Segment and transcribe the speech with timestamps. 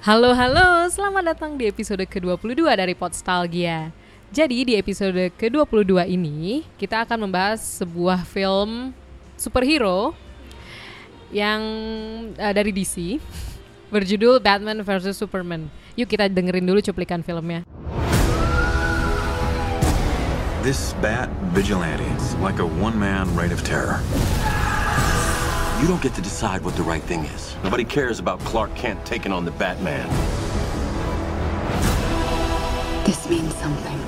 [0.00, 3.92] Halo halo, selamat datang di episode ke-22 dari Podstalgia.
[4.32, 8.96] Jadi di episode ke-22 ini kita akan membahas sebuah film
[9.36, 10.16] superhero
[11.28, 11.60] yang
[12.32, 13.20] uh, dari DC
[13.92, 15.68] berjudul Batman vs Superman.
[16.00, 17.68] Yuk kita dengerin dulu cuplikan filmnya.
[20.64, 24.00] This bat vigilante is like a one-man reign of terror.
[25.80, 27.56] You don't get to decide what the right thing is.
[27.64, 30.06] Nobody cares about Clark Kent taking on the Batman.
[33.06, 33.98] This means something.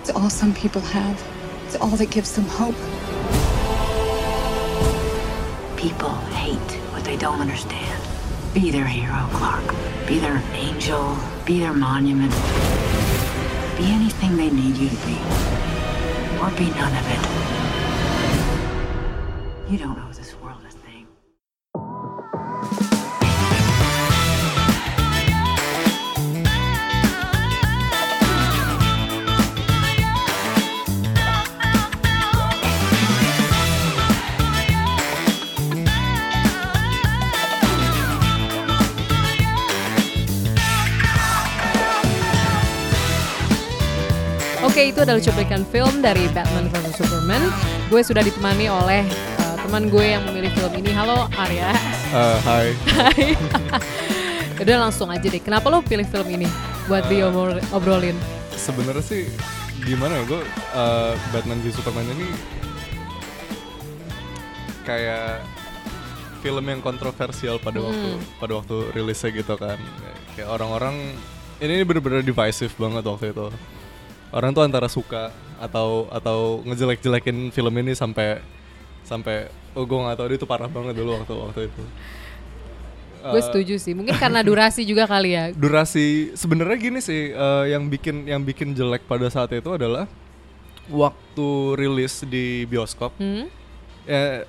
[0.00, 1.22] It's all some people have.
[1.66, 2.74] It's all that gives them hope.
[5.76, 8.02] People hate what they don't understand.
[8.54, 9.74] Be their hero, Clark.
[10.06, 11.14] Be their angel.
[11.44, 12.32] Be their monument.
[13.76, 15.18] Be anything they need you to be.
[16.40, 17.20] Or be none of it.
[19.70, 20.07] You don't owe
[44.78, 47.50] Oke, itu adalah cuplikan film dari Batman vs Superman.
[47.90, 49.02] Gue sudah ditemani oleh
[49.42, 50.94] uh, teman gue yang memilih film ini.
[50.94, 51.74] Halo Arya.
[52.14, 52.66] Eh, hai.
[52.86, 53.34] Hai.
[54.62, 55.42] Udah langsung aja deh.
[55.42, 56.46] Kenapa lo pilih film ini
[56.86, 58.14] buat diobrolin?
[58.54, 59.26] Sebenarnya sih
[59.82, 62.28] gimana ya gue eh, Batman v Superman ini
[64.86, 65.42] kayak
[66.38, 69.82] film yang kontroversial pada waktu pada waktu rilisnya gitu kan.
[70.38, 71.18] Kayak orang-orang
[71.58, 73.50] ini bener-bener divisive banget waktu itu.
[74.28, 78.38] Orang tuh antara suka atau atau ngejelek-jelekin film ini sampai
[79.02, 81.82] sampai oh gue nggak tahu dia itu parah banget dulu waktu waktu itu.
[83.18, 83.92] gue Eh, setuju sih.
[83.98, 85.50] Mungkin karena durasi juga kali ya.
[85.64, 90.06] durasi sebenarnya gini sih eh, yang bikin yang bikin jelek pada saat itu adalah
[90.88, 93.44] waktu rilis di bioskop Hmm?
[94.08, 94.44] eh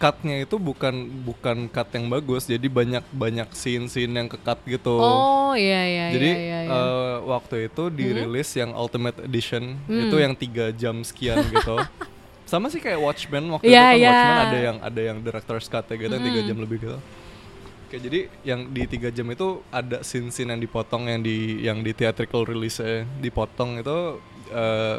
[0.00, 4.56] cutnya itu bukan bukan cut yang bagus jadi banyak banyak scene scene yang ke cut
[4.64, 6.58] gitu Oh iya iya jadi iya iya.
[6.64, 6.72] iya.
[6.72, 10.08] eh, waktu itu dirilis yang Ultimate Edition Hmm.
[10.08, 11.76] itu yang tiga jam sekian gitu
[12.50, 14.08] sama sih kayak Watchmen waktu Iya, itu kan iya.
[14.08, 16.48] Watchmen ada yang ada yang director's cut gitu yang tiga Hmm.
[16.48, 16.98] jam lebih gitu
[17.84, 21.90] Oke jadi yang di tiga jam itu ada scene-scene yang dipotong yang di yang di
[21.90, 22.80] theatrical release
[23.18, 23.98] dipotong itu
[24.48, 24.96] eh,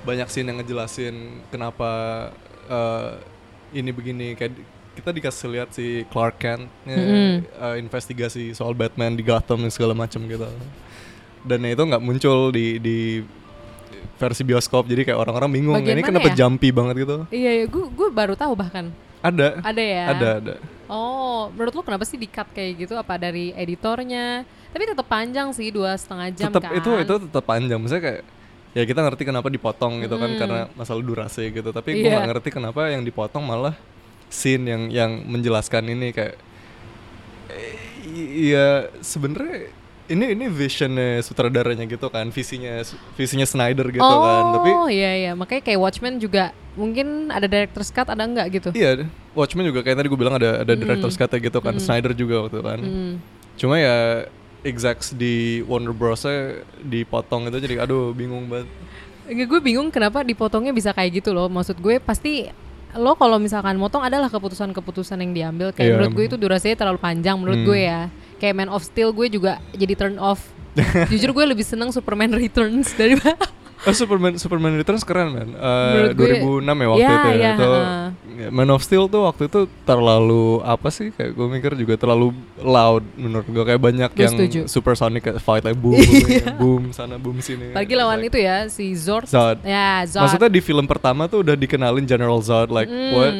[0.00, 1.14] banyak scene yang ngejelasin
[1.48, 1.90] kenapa
[2.64, 3.12] eh,
[3.70, 4.52] ini begini kayak
[4.94, 7.46] kita dikasih lihat si Clark Kent Mm-mm.
[7.78, 10.48] investigasi soal Batman di Gotham dan segala macam gitu
[11.44, 12.98] dan itu nggak muncul di di
[14.18, 16.44] versi bioskop jadi kayak orang-orang bingung Bagian ini kenapa ya?
[16.44, 18.90] jumpy banget gitu Iya, iya gue gue baru tahu bahkan.
[19.18, 20.04] ada Ada ya?
[20.10, 20.54] ada ada
[20.88, 22.96] Oh, menurut lo kenapa sih di cut kayak gitu?
[22.96, 24.40] Apa dari editornya?
[24.72, 26.80] Tapi tetap panjang sih dua setengah jam tetap kan?
[26.80, 28.22] itu itu tetap panjang maksudnya kayak
[28.70, 30.38] ya kita ngerti kenapa dipotong gitu kan Mm.
[30.38, 32.20] karena masalah durasi gitu tapi gue Iya.
[32.20, 33.74] nggak ngerti kenapa yang dipotong malah
[34.28, 36.36] scene yang yang menjelaskan ini kayak
[37.48, 37.74] eh,
[38.44, 38.66] iya
[39.00, 39.72] sebenarnya
[40.08, 42.80] ini ini visionnya sutradaranya gitu kan visinya
[43.12, 47.90] visinya Snyder gitu oh, kan tapi iya iya, makanya kayak Watchmen juga mungkin ada director's
[47.90, 48.68] cut ada enggak gitu?
[48.72, 49.04] iya
[49.34, 50.80] Watchmen juga kayak tadi gue bilang ada ada Mm.
[50.80, 51.82] director's cut gitu kan Mm.
[51.82, 53.14] Snyder juga waktu kan Hmm.
[53.58, 54.28] cuma ya
[54.60, 56.26] execs di Warner Bros
[56.80, 58.68] dipotong itu jadi aduh bingung banget
[59.28, 61.46] Enggak, gue bingung kenapa dipotongnya bisa kayak gitu loh.
[61.46, 62.48] Maksud gue pasti
[62.94, 65.68] lo kalau misalkan motong adalah keputusan-keputusan yang diambil.
[65.68, 65.94] Kayak Iya.
[65.94, 67.68] menurut gue itu durasinya terlalu panjang menurut Hmm.
[67.68, 68.00] gue ya.
[68.36, 70.40] Kayak Man of Steel gue juga jadi turn off.
[71.12, 75.48] Jujur gue lebih seneng Superman Returns daripada Oh, Superman Superman Returns keren man.
[75.52, 76.28] Eh, Menurut gue-
[76.64, 77.36] 2006 ya waktu Ya, itu ya.
[77.36, 78.06] ya, itu heeh.
[78.48, 83.02] Man of Steel tuh waktu itu terlalu apa sih kayak gue mikir juga terlalu loud
[83.12, 84.60] menurut gue kayak banyak Gue yang setuju.
[84.64, 86.54] supersonic kayak fight like boom Iya.
[86.54, 87.70] boom, boom sana boom sini.
[87.70, 89.26] Apalagi lawan Like, itu ya si Zord.
[89.26, 89.58] Zod.
[89.60, 90.22] Ya, Zod.
[90.22, 93.12] Maksudnya di film pertama tuh udah dikenalin General Zod like Hmm.
[93.12, 93.34] what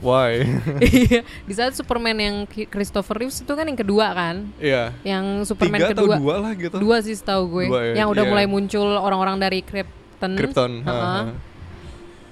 [0.00, 0.44] why?
[0.84, 1.24] Iya.
[1.24, 4.46] Di saat Superman yang Christopher Reeves itu kan yang kedua kan?
[4.56, 4.94] Iya.
[5.00, 6.16] Yang Superman Tiga atau kedua.
[6.20, 6.76] dua lah gitu.
[6.76, 7.64] Dua sih setahu gue.
[7.66, 8.30] Dua ya, Yang udah iya.
[8.30, 10.32] mulai muncul orang-orang dari Krypton.
[10.34, 10.72] Krypton.
[10.82, 11.02] Heeh.
[11.24, 11.32] ha.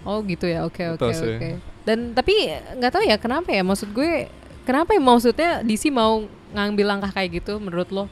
[0.02, 1.71] Oh gitu ya, oke oke oke.
[1.82, 4.30] Dan tapi nggak tahu ya kenapa ya, maksud gue
[4.62, 8.04] kenapa ya maksudnya DC mau ngambil langkah kayak gitu menurut lo?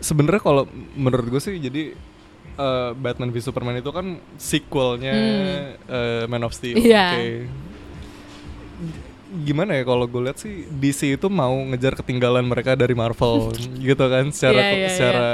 [0.00, 0.64] sebenarnya kalau
[0.96, 1.96] menurut gue sih jadi
[2.56, 5.14] eh, Batman v Superman itu kan sequelnya
[5.88, 6.76] eh, Man of Steel.
[6.76, 6.84] Hmm.
[6.84, 7.06] Iya.
[7.12, 7.28] Oke.
[9.36, 13.52] Gimana ya kalau gue lihat sih DC itu mau ngejar ketinggalan mereka dari Marvel
[13.88, 15.28] gitu kan secara Iya, iya, secara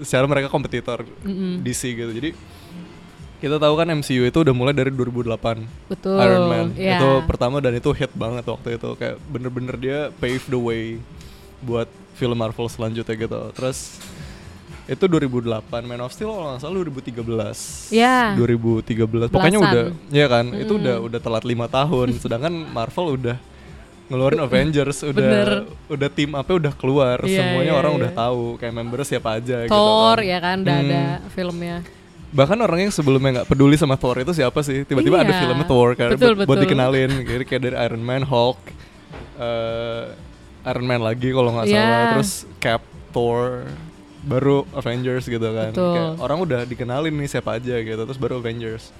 [0.00, 1.60] secara mereka kompetitor Mm-mm.
[1.64, 2.12] DC gitu.
[2.12, 2.30] Jadi
[3.40, 6.16] kita tahu kan MCU itu udah mulai dari 2008 Betul.
[6.18, 6.96] Iron Man Iya.
[6.96, 11.00] itu pertama dan itu hit banget waktu itu kayak bener-bener dia pave the way
[11.58, 13.40] buat film Marvel selanjutnya gitu.
[13.50, 13.96] Terus
[14.86, 15.40] itu 2008
[15.80, 18.34] Man of Steel kalau nggak salah 2013 Ya.
[18.34, 18.92] 2013
[19.28, 19.72] pokoknya Belasan.
[19.72, 23.36] udah ya kan itu udah udah telat lima tahun sedangkan Marvel udah
[24.06, 25.48] ngeluarin Avengers udah Bener.
[25.86, 27.98] udah tim apa udah keluar Iya, semuanya iya, orang iya.
[28.00, 30.26] udah tahu kayak member siapa aja gitu Thor kan.
[30.26, 30.84] ya kan udah Hmm.
[30.84, 31.76] ada filmnya.
[32.30, 35.40] Bahkan orang yang sebelumnya nggak peduli sama Thor itu siapa sih tiba-tiba ada Iya.
[35.42, 36.64] filmnya Thor kan Betul, buat, buat betul.
[36.64, 38.60] dikenalin gitu kayak dari Iron Man Hulk
[39.36, 40.02] eh,
[40.62, 41.74] Iron Man lagi kalau nggak Iya.
[41.76, 43.66] salah terus Cap Thor
[44.22, 45.90] baru Avengers gitu kan Betul.
[45.90, 48.92] kayak orang udah dikenalin nih siapa aja gitu terus baru Avengers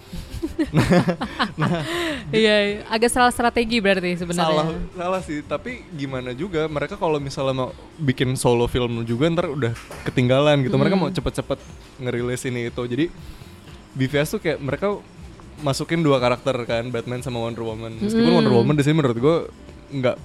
[2.31, 2.85] Iya, iya.
[2.87, 4.49] agak salah strategi berarti sebenarnya.
[4.49, 9.47] salah salah sih tapi gimana juga mereka kalau misalnya mau bikin solo film juga ntar
[9.49, 9.73] udah
[10.05, 11.03] ketinggalan gitu mereka Hmm.
[11.03, 11.59] mau cepet-cepet
[11.99, 13.07] ngerilis ini itu jadi
[13.93, 14.97] BVS tuh kayak mereka
[15.61, 18.39] masukin dua karakter kan Batman sama Wonder Woman meskipun Hmm.
[18.39, 19.37] Wonder Woman di sini menurut gue
[19.93, 20.17] nggak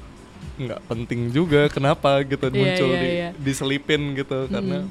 [0.56, 3.30] nggak penting juga kenapa gitu Iya, muncul iya, di iya.
[3.36, 4.88] diselipin gitu karena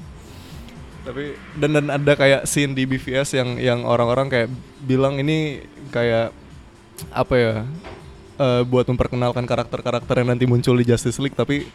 [1.04, 4.48] tapi dan dan ada kayak scene di BVS yang yang orang-orang kayak
[4.80, 6.32] bilang ini kayak
[7.12, 7.54] apa ya
[8.36, 11.68] eh, buat memperkenalkan karakter-karakter yang nanti muncul di Justice League tapi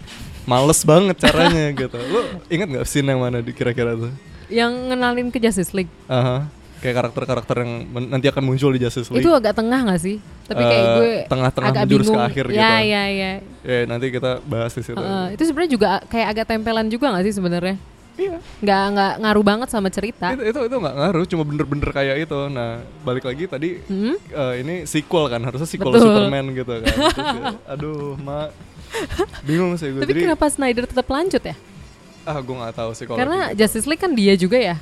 [0.45, 4.13] males banget caranya gitu lo ingat nggak scene yang mana di kira-kira tuh
[4.49, 5.93] Yang ngenalin ke Justice League.
[6.09, 6.49] Aha.
[6.79, 7.71] Kayak karakter-karakter yang
[8.07, 10.17] nanti akan muncul di Justice League Itu agak tengah gak sih?
[10.43, 12.25] Tapi kayak Eh, gue tengah-tengah agak menjurus ke bingung.
[12.25, 12.59] akhir ya, gitu.
[12.87, 13.31] Ya, ya,
[13.61, 17.23] ya nanti kita bahas di situ Heeh, itu sebenarnya juga kayak agak tempelan juga gak
[17.23, 17.75] sih sebenarnya?
[18.15, 20.27] iya Nggak nggak ngaruh banget sama cerita.
[20.29, 24.19] itu itu itu nggak ngaruh cuma bener-bener kayak itu nah balik lagi tadi Hmm?
[24.19, 26.03] eh, ini sequel kan harusnya sequel Betul.
[26.09, 28.51] Superman gitu kan Terus aduh mak
[29.41, 31.55] bingung sih gue Tapi jadi kenapa Snyder tetap lanjut ya?
[32.21, 33.57] ah gue nggak tahu sih kalau Karena gitu.
[33.57, 34.75] Justice League kan dia juga ya.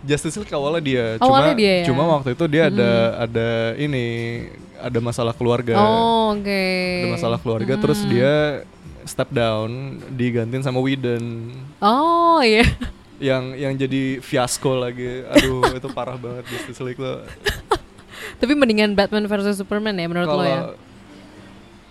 [0.00, 1.84] Justice League awalnya dia Awalnya cuma dia ya?
[1.86, 4.06] cuma waktu itu dia ada ada ini
[4.78, 6.64] ada masalah keluarga Oh, oke.
[7.02, 8.62] ada masalah keluarga terus dia
[9.02, 12.62] step down digantiin sama Whedon Oh iya.
[13.18, 17.26] yang yang jadi fiasco lagi aduh itu parah banget Justice League tuh
[18.38, 20.60] Tapi mendingan Batman versus Superman ya menurut lo ya.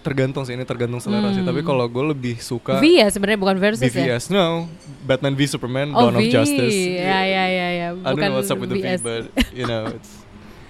[0.07, 3.57] Tergantung sih ini tergantung selera sih tapi kalau gue lebih suka V ya sebenarnya bukan
[3.57, 3.91] versus ya.
[3.91, 4.65] BVS no
[5.01, 6.29] Batman v Superman Oh, Dawn of V.
[6.29, 7.87] Justice Ya ya ya ya.
[7.89, 10.11] I don't Bukan know what's up with the V but you know it's,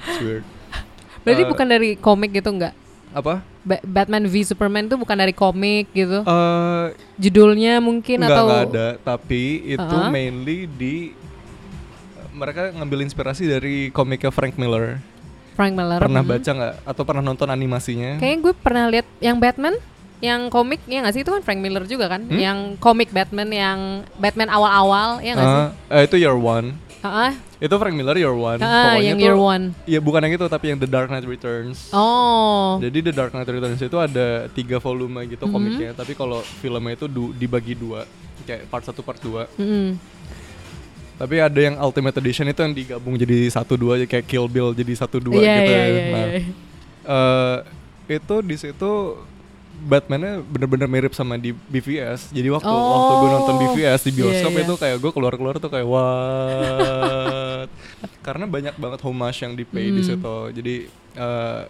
[0.04, 0.44] it's weird
[1.24, 2.74] Berarti Uh, bukan dari komik gitu enggak?
[3.10, 6.22] apa Ba- Batman v Superman itu bukan dari komik gitu.
[6.22, 6.86] Eh
[7.18, 10.08] Judulnya mungkin nggak atau nggak ada tapi itu Uh-huh.
[10.08, 11.12] mainly di
[12.32, 15.02] mereka ngambil inspirasi dari komiknya Frank Miller
[15.58, 15.98] Frank Miller.
[15.98, 16.32] pernah Hmm.
[16.32, 19.74] baca nggak atau pernah nonton animasinya Kayaknya gue pernah lihat yang Batman
[20.18, 22.38] yang komik ya nggak sih itu kan Frank Miller juga kan Hmm?
[22.38, 23.80] yang komik Batman yang
[24.16, 27.32] Batman awal-awal ya nggak sih Ah, eh, itu Year One Heeh.
[27.60, 29.78] itu Frank Miller Year One Ah, yang Year One.
[29.84, 33.46] Iya bukan yang itu tapi yang The Dark Knight Returns oh Jadi The Dark Knight
[33.48, 35.54] Returns itu ada tiga volume gitu Mm-hmm.
[35.56, 38.06] komiknya, tapi kalau filmnya itu du- dibagi dua,
[38.44, 39.46] kayak part 1 part 2.
[39.56, 39.98] Mm-mm.
[41.18, 44.94] Tapi ada yang Ultimate Edition itu yang digabung jadi satu dua kayak Kill Bill jadi
[44.96, 45.88] satu dua Iya, gitu iya, ya.
[45.88, 46.42] iya, Nah, iya.
[47.04, 47.58] eh,
[48.14, 48.92] itu di situ
[49.78, 52.34] Batman-nya bener-bener mirip sama di BVS.
[52.34, 54.66] Jadi waktu waktu gue nonton Oh, BVS di bioskop iya, iya.
[54.66, 57.70] itu kayak gue keluar-keluar tuh kayak what?
[58.26, 60.10] Karena banyak banget homage yang di pay di Hmm.
[60.10, 60.38] situ.
[60.52, 60.76] Jadi
[61.14, 61.62] eh,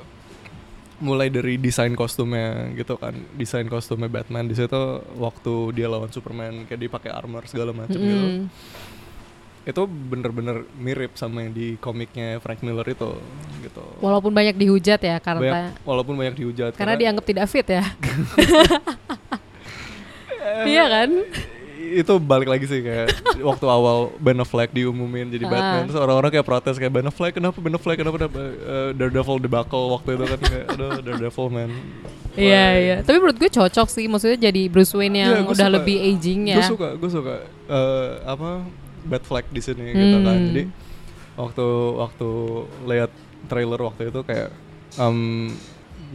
[0.97, 4.81] mulai dari desain kostumnya gitu kan, desain kostumnya Batman di situ
[5.13, 8.49] waktu dia lawan Superman kayak dia pakai armor segala macam gitu.
[9.67, 13.19] Itu bener-bener mirip sama yang di komiknya Frank Miller itu
[13.59, 13.83] gitu.
[13.99, 17.83] walaupun banyak dihujat ya karena Banyak- walaupun banyak dihujat karena dianggap tidak fit ya.
[20.63, 21.09] Iya kan?
[21.77, 25.51] Itu balik lagi sih kayak waktu awal Ben Affleck diumumin jadi Ah.
[25.51, 27.57] Batman terus orang-orang kayak protes kayak Ben Affleck kenapa?
[27.57, 28.15] Ben Affleck kenapa?
[28.17, 28.39] Kenapa?
[28.39, 31.69] Eh, Daredevil debacle waktu itu kan kayak aduh Daredevil man.
[32.33, 32.95] Iya iya.
[33.01, 35.75] Tapi menurut gue cocok sih maksudnya jadi Bruce Wayne yang gua udah suka.
[35.75, 36.57] lebih aging ya.
[36.57, 37.35] gue suka gue suka.
[37.67, 38.49] Eh, apa
[39.05, 40.37] Batfleck di sini gitu kan.
[40.37, 40.47] Hmm.
[40.49, 40.63] jadi
[41.37, 41.67] waktu
[42.01, 42.29] waktu
[42.89, 43.11] lihat
[43.45, 44.49] trailer waktu itu kayak
[44.97, 45.53] em,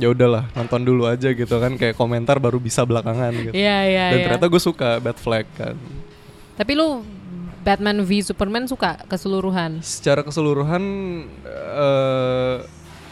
[0.01, 1.79] ya udahlah nonton dulu aja gitu kan.
[1.79, 3.55] Kayak komentar baru bisa belakangan gitu.
[3.55, 4.25] Iya iya dan iya.
[4.27, 5.77] ternyata gue suka Batfleck kan.
[6.59, 7.07] Tapi lu
[7.63, 9.79] Batman v Superman suka keseluruhan?
[9.87, 10.83] Secara keseluruhan
[11.47, 12.57] eh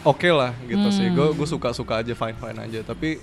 [0.03, 1.07] oke lah gitu sih.
[1.07, 1.15] Hmm.
[1.15, 2.79] gue gue suka suka aja fine fine aja.
[2.83, 3.17] Tapi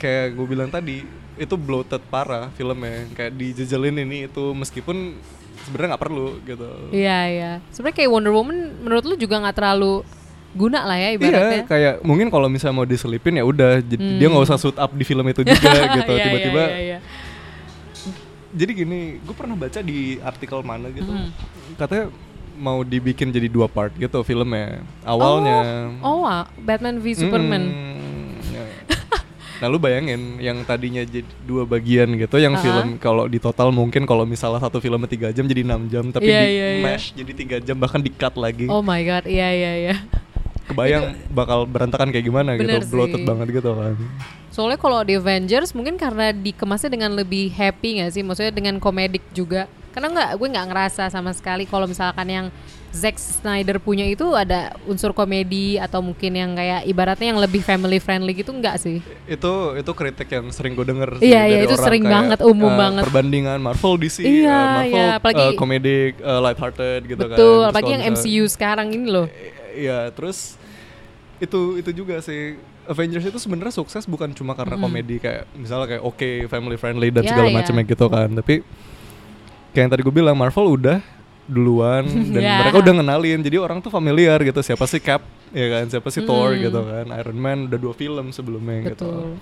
[0.00, 1.04] kayak gue bilang tadi
[1.36, 3.04] itu bloated parah filmnya.
[3.12, 5.20] Kayak dijejelin ini itu meskipun
[5.58, 10.04] sebenarnya nggak perlu gitu iya iya sebenarnya kayak Wonder Woman menurut lu juga nggak terlalu
[10.52, 14.16] guna lah ya Iya, ibaratnya kayak mungkin kalau misalnya mau diselipin ya udah, Hmm.
[14.16, 15.52] dia nggak usah suit up di film itu juga
[15.96, 16.08] gitu.
[16.08, 16.98] Iya, iya, Tiba-tiba, iya, iya.
[18.50, 21.28] jadi gini, gue pernah baca di artikel mana gitu, Hmm.
[21.76, 22.08] katanya
[22.56, 24.80] mau dibikin jadi dua part gitu filmnya.
[25.02, 27.95] Awalnya, oh wah, Batman v Superman Mm, ya.
[29.56, 32.60] Nah lu bayangin yang tadinya jadi dua bagian gitu, yang Ah.
[32.60, 36.26] film kalau di total mungkin kalau misalnya satu film tiga jam jadi enam jam, tapi
[36.26, 36.84] Iya, di iya, iya.
[36.84, 38.66] mash jadi tiga jam bahkan di cut lagi.
[38.66, 39.96] Oh my god, iya iya iya.
[40.66, 43.26] Kebayang bakal berantakan kayak gimana Bener gitu, bloated sih.
[43.26, 43.94] banget gitu kan.
[44.50, 48.22] Soalnya kalau di Avengers mungkin karena dikemasnya dengan lebih happy nggak sih?
[48.24, 49.70] Maksudnya dengan komedik juga.
[49.94, 52.46] Karena nggak, gue nggak ngerasa sama sekali kalau misalkan yang
[52.96, 58.00] Zack Snyder punya itu ada unsur komedi atau mungkin yang kayak ibaratnya yang lebih family
[58.00, 59.04] friendly gitu nggak sih?
[59.26, 62.72] Itu itu kritik yang sering gue denger sih Iya, iya, itu sering kayak, banget, umum
[62.72, 63.02] eh, banget.
[63.04, 67.36] Perbandingan Marvel DC, Iya, eh, Marvel iya, apalagi- eh, komedik, eh, lighthearted gitu kan.
[67.36, 69.26] Betul, apalagi yang MCU sekarang ini loh.
[69.70, 70.56] Iya, terus
[71.36, 76.02] itu itu juga sih Avengers itu sebenarnya sukses bukan cuma karena komedi kayak misalnya kayak
[76.02, 77.56] oke family friendly dan Ya, segala ya.
[77.58, 78.54] macamnya gitu kan, tapi
[79.70, 80.98] kayak yang tadi gue bilang Marvel udah
[81.46, 82.02] duluan
[82.34, 82.58] dan Ya.
[82.60, 86.22] mereka udah ngenalin jadi orang tuh familiar gitu siapa sih Cap ya kan siapa sih
[86.22, 86.62] Thor Hmm.
[86.62, 89.38] gitu kan Iron Man udah dua film sebelumnya gitu Betul.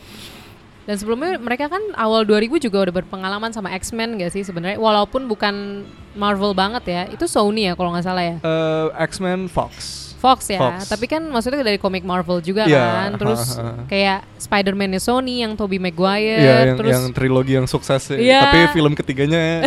[0.85, 5.25] Dan sebelumnya mereka kan awal 2000 juga udah berpengalaman sama X-Men gak sih sebenarnya walaupun
[5.25, 5.81] bukan
[6.13, 7.03] Marvel banget ya.
[7.09, 8.37] Itu Sony ya kalau nggak salah ya.
[8.37, 10.88] Eh, X-Men Fox Fox ya, Fox.
[10.88, 13.11] tapi kan maksudnya dari komik Marvel juga Iya, kan.
[13.21, 13.76] Terus ha.
[13.93, 18.16] kayak Spider-Man-nya Sony yang Tobey Maguire, Iya yang, terus yang trilogi yang sukses sih.
[18.16, 18.40] Iya.
[18.43, 19.61] Tapi film ketiganya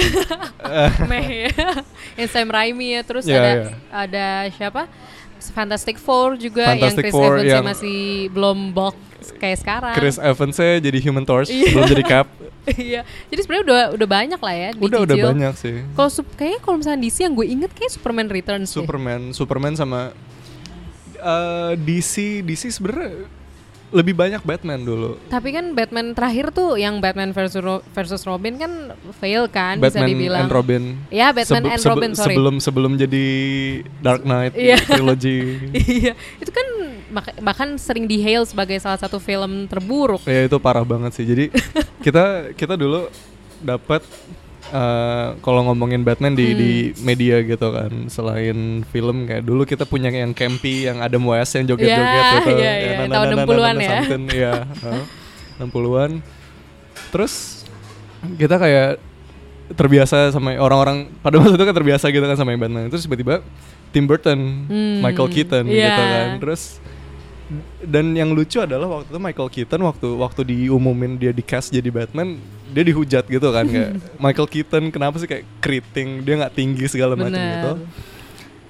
[1.11, 1.49] meh ya.
[2.19, 3.65] yang Sam Raimi ya, terus Iya, ada iya.
[3.87, 4.89] ada siapa?
[5.47, 7.99] Fantastic Four juga Fantastic yang Chris Four Evans yang- masih
[8.33, 8.97] belum bulk
[9.37, 9.93] kayak sekarang.
[9.93, 11.71] Chris Evans-nya jadi Human Torch Iya.
[11.71, 12.27] belum jadi Cap.
[12.67, 13.01] Iya.
[13.31, 15.75] Jadi sebenarnya udah udah banyak lah ya udah udah banyak sih.
[15.93, 18.75] Kalau kayaknya kalau misalnya DC yang gue inget kayak Superman Returns deh.
[18.75, 20.11] Superman, Superman sama
[21.19, 23.25] eh, DC, DC sebenarnya
[23.87, 25.15] lebih banyak Batman dulu.
[25.25, 28.71] Tapi kan Batman terakhir tuh yang Batman versus Ro- versus Robin kan
[29.15, 30.43] fail kan bisa Batman dibilang.
[30.43, 30.83] and Robin.
[31.07, 32.35] Ya, Batman Sebe- and sebe- Robin, sorry.
[32.35, 33.25] Sebelum sebelum jadi
[33.97, 34.75] Dark Knight Iya.
[34.91, 35.39] trilogy.
[36.03, 36.67] iya, itu kan
[37.39, 40.19] bahkan sering di hail sebagai salah satu film terburuk.
[40.27, 41.23] ya itu parah banget sih.
[41.23, 41.47] Jadi
[42.05, 43.07] kita kita dulu
[43.57, 44.03] dapat
[44.69, 47.03] eh, kalau ngomongin Batman di di Hmm.
[47.03, 47.91] media gitu kan.
[48.07, 52.51] Selain film kayak dulu kita punya yang campy yang Adam West yang joget-joget Ya, gitu.
[52.51, 53.89] iya, Ya, iya, na- na- tahun na- na- 60-an na- ya.
[53.93, 55.03] something, Iya, heeh.
[55.57, 56.11] 60-an.
[57.07, 57.33] Terus
[58.35, 58.89] kita kayak
[59.69, 62.87] terbiasa sama orang-orang pada masa itu kan terbiasa gitu kan sama yang Batman.
[62.87, 63.43] Terus tiba-tiba
[63.89, 65.87] Tim Burton, Hmm, Michael Keaton iya.
[65.87, 66.27] gitu kan.
[66.39, 66.63] Terus
[67.79, 71.87] dan yang lucu adalah waktu itu Michael Keaton waktu waktu diumumin dia di cast jadi
[71.87, 72.35] Batman
[72.71, 77.15] dia dihujat gitu kan kayak Michael Keaton kenapa sih kayak keriting dia nggak tinggi segala
[77.15, 77.73] macam gitu.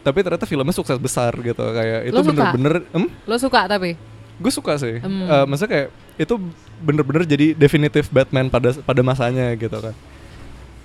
[0.06, 3.98] Tapi ternyata filmnya sukses besar gitu kayak itu bener-bener em Lo suka tapi?
[4.38, 5.02] gue suka sih.
[5.02, 5.26] Hmm.
[5.26, 6.36] Eh, maksudnya kayak itu
[6.78, 9.94] bener-bener jadi definitif Batman pada pada masanya gitu kan.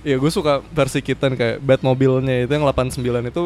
[0.03, 3.43] Ya gue suka versi Keaton kayak Batmobile-nya itu yang 89 itu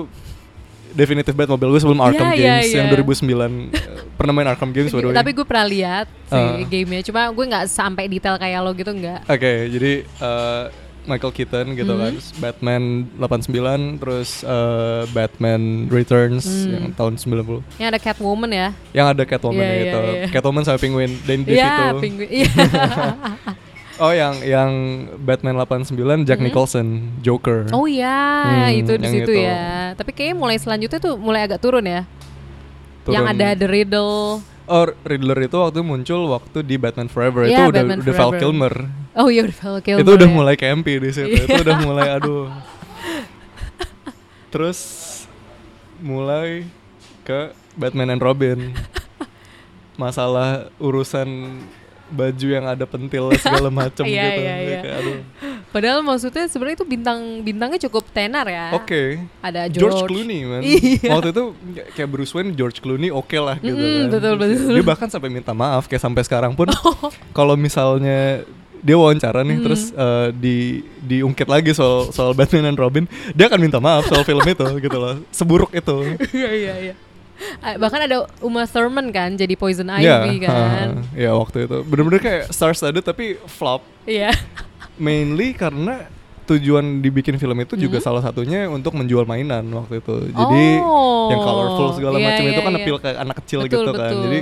[0.92, 2.78] definitif Batmobile gue sebelum Arkham Iya, iya, Games iya.
[2.78, 3.28] yang 2009
[3.74, 5.12] eh, pernah main Arkham Games by.
[5.12, 6.64] Tapi gue pernah lihat si Uh.
[6.64, 9.26] gamenya, cuma gue nggak sampai detail kayak lo gitu nggak.
[9.26, 10.64] Oke, jadi eh,
[11.04, 12.02] Michael Keaton gitu Hmm.
[12.02, 12.84] kan, Batman
[13.16, 16.68] 89, terus eh, Batman Returns Hmm.
[16.70, 17.64] yang tahun 90.
[17.78, 18.68] Yang ada Catwoman ya?
[18.92, 20.00] Yang ada Catwoman Iya, iya, gitu.
[20.04, 20.26] iya.
[20.30, 21.56] Catwoman sama Penguin dan DeVito.
[21.58, 22.30] Iya, penguin.
[22.30, 22.50] Iya.
[23.98, 24.70] Oh, yang yang
[25.18, 27.66] Batman 89 Jack Nicholson, Joker.
[27.66, 27.74] Hmm.
[27.74, 29.42] oh iya, Hmm, itu di yang situ itu.
[29.42, 29.92] ya.
[29.94, 32.06] Tapi kayaknya mulai selanjutnya tuh mulai agak turun ya.
[33.06, 33.34] Yang Turun.
[33.34, 34.16] ada The Riddle.
[34.68, 38.20] Oh, Riddler itu waktu muncul waktu di Batman Forever Iya, itu udah Batman udah Val
[38.28, 38.38] Forever.
[38.38, 38.74] Kilmer.
[39.16, 40.36] Oh iya udah Val Kilmer itu udah ya.
[40.36, 41.34] mulai campy di situ.
[41.34, 41.64] itu Iya.
[41.64, 42.46] udah mulai aduh.
[44.52, 44.80] Terus
[45.98, 46.68] mulai
[47.24, 48.76] ke Batman and Robin.
[49.98, 51.58] Masalah urusan
[52.10, 54.40] baju yang ada pentil segala macam Iya, gitu.
[54.40, 54.80] iya, iya.
[54.80, 55.18] Kayak, aduh.
[55.68, 58.72] Padahal maksudnya sebenarnya itu bintang bintangnya cukup tenar ya.
[58.72, 59.20] Oke.
[59.40, 60.10] Ada George, George.
[60.10, 60.62] Clooney man.
[60.62, 61.10] Iya.
[61.12, 61.44] Waktu itu
[61.92, 64.08] kayak- Bruce Wayne George Clooney oke lah gitu Mm, kan.
[64.10, 64.74] betul, betul.
[64.74, 66.72] Dia bahkan sampai minta maaf kayak sampai sekarang pun
[67.38, 68.42] kalau misalnya
[68.78, 70.58] dia wawancara nih terus eh, di
[71.02, 74.96] diungkit lagi soal soal Batman and Robin, dia akan minta maaf soal film itu gitu
[74.96, 75.18] loh.
[75.30, 76.16] Seburuk itu.
[76.32, 76.94] Iya iya iya.
[77.60, 80.50] Ah, Bahkan ada Uma Thurman kan jadi Poison Ivy kan.
[80.50, 80.82] ha,
[81.14, 84.34] Iya waktu itu bener-bener kayak star studded tapi flop Iya.
[84.96, 86.10] mainly karena
[86.46, 88.06] tujuan dibikin film itu juga Mhm.
[88.06, 90.32] salah satunya untuk menjual mainan waktu itu.
[90.32, 92.80] Jadi Oh, yang colorful segala iya, macam iya, itu kan iya.
[92.80, 94.00] appeal ke anak kecil Betul, gitu kan.
[94.08, 94.22] betul.
[94.24, 94.40] Jadi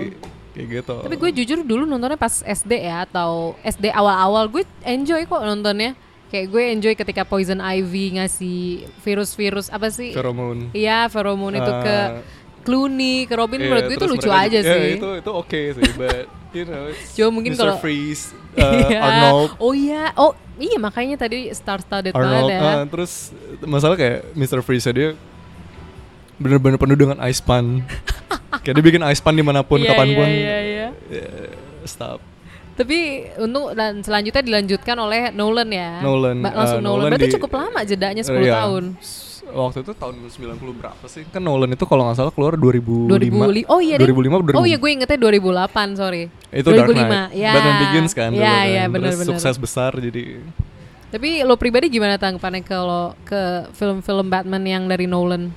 [0.54, 0.96] kayak gitu.
[1.02, 5.98] Tapi gue jujur dulu nontonnya pas SD ya atau SD awal-awal gue enjoy kok nontonnya.
[6.26, 8.60] Kayak gue enjoy ketika Poison Ivy ngasih
[9.02, 10.12] virus-virus apa sih?
[10.12, 10.70] Pheromone.
[10.72, 12.22] Iya, pheromone itu ke Ah,
[12.66, 14.82] Clooney, ke Robin iya, menurut gue itu lucu mereka aja juga- sih.
[14.82, 16.84] Ya, itu itu oke sih, but you know,
[17.16, 17.62] Cuma mungkin Mr.
[17.62, 18.24] kalau- Freeze,
[18.58, 19.00] uh, Iya.
[19.00, 22.60] Arnold, Oh iya, oh iya makanya tadi star-studded Arnold, banget ya.
[22.74, 23.30] ah, terus
[23.62, 24.60] masalah kayak Mr.
[24.60, 25.14] Freeze dia
[26.36, 27.80] bener-bener penuh dengan ice pan.
[28.64, 30.26] kayak dia bikin ice pan di mana pun, Iya, kapan pun.
[30.26, 30.88] Iya, iya, iya.
[31.08, 31.28] Ya,
[31.86, 32.20] stop.
[32.76, 33.00] Tapi
[33.38, 36.04] untuk dan selanjutnya dilanjutkan oleh Nolan ya.
[36.04, 37.00] Nolan, Ba- langsung eh, Nolan.
[37.00, 38.54] Nolan Berarti di- cukup lama jedanya 10 Eh, iya.
[38.60, 38.84] tahun.
[39.46, 41.24] Waktu itu tahun 90 berapa sih?
[41.30, 43.66] Kan Nolan itu kalau nggak salah keluar 2005.
[43.66, 43.70] 2005.
[43.70, 44.08] Oh iya deh.
[44.10, 44.60] 2005 atau 2000?
[44.60, 46.24] Oh iya gue ingetnya 2008, sorry.
[46.50, 47.30] Itu Dark Knight.
[47.32, 47.52] Ya.
[47.54, 48.66] Batman Begins kan dulu Iya, kan.
[48.66, 49.30] iya, Terus benar-benar.
[49.30, 50.24] sukses besar jadi
[51.06, 55.54] Tapi lo pribadi gimana tanggapannya kalau ke film-film Batman yang dari Nolan?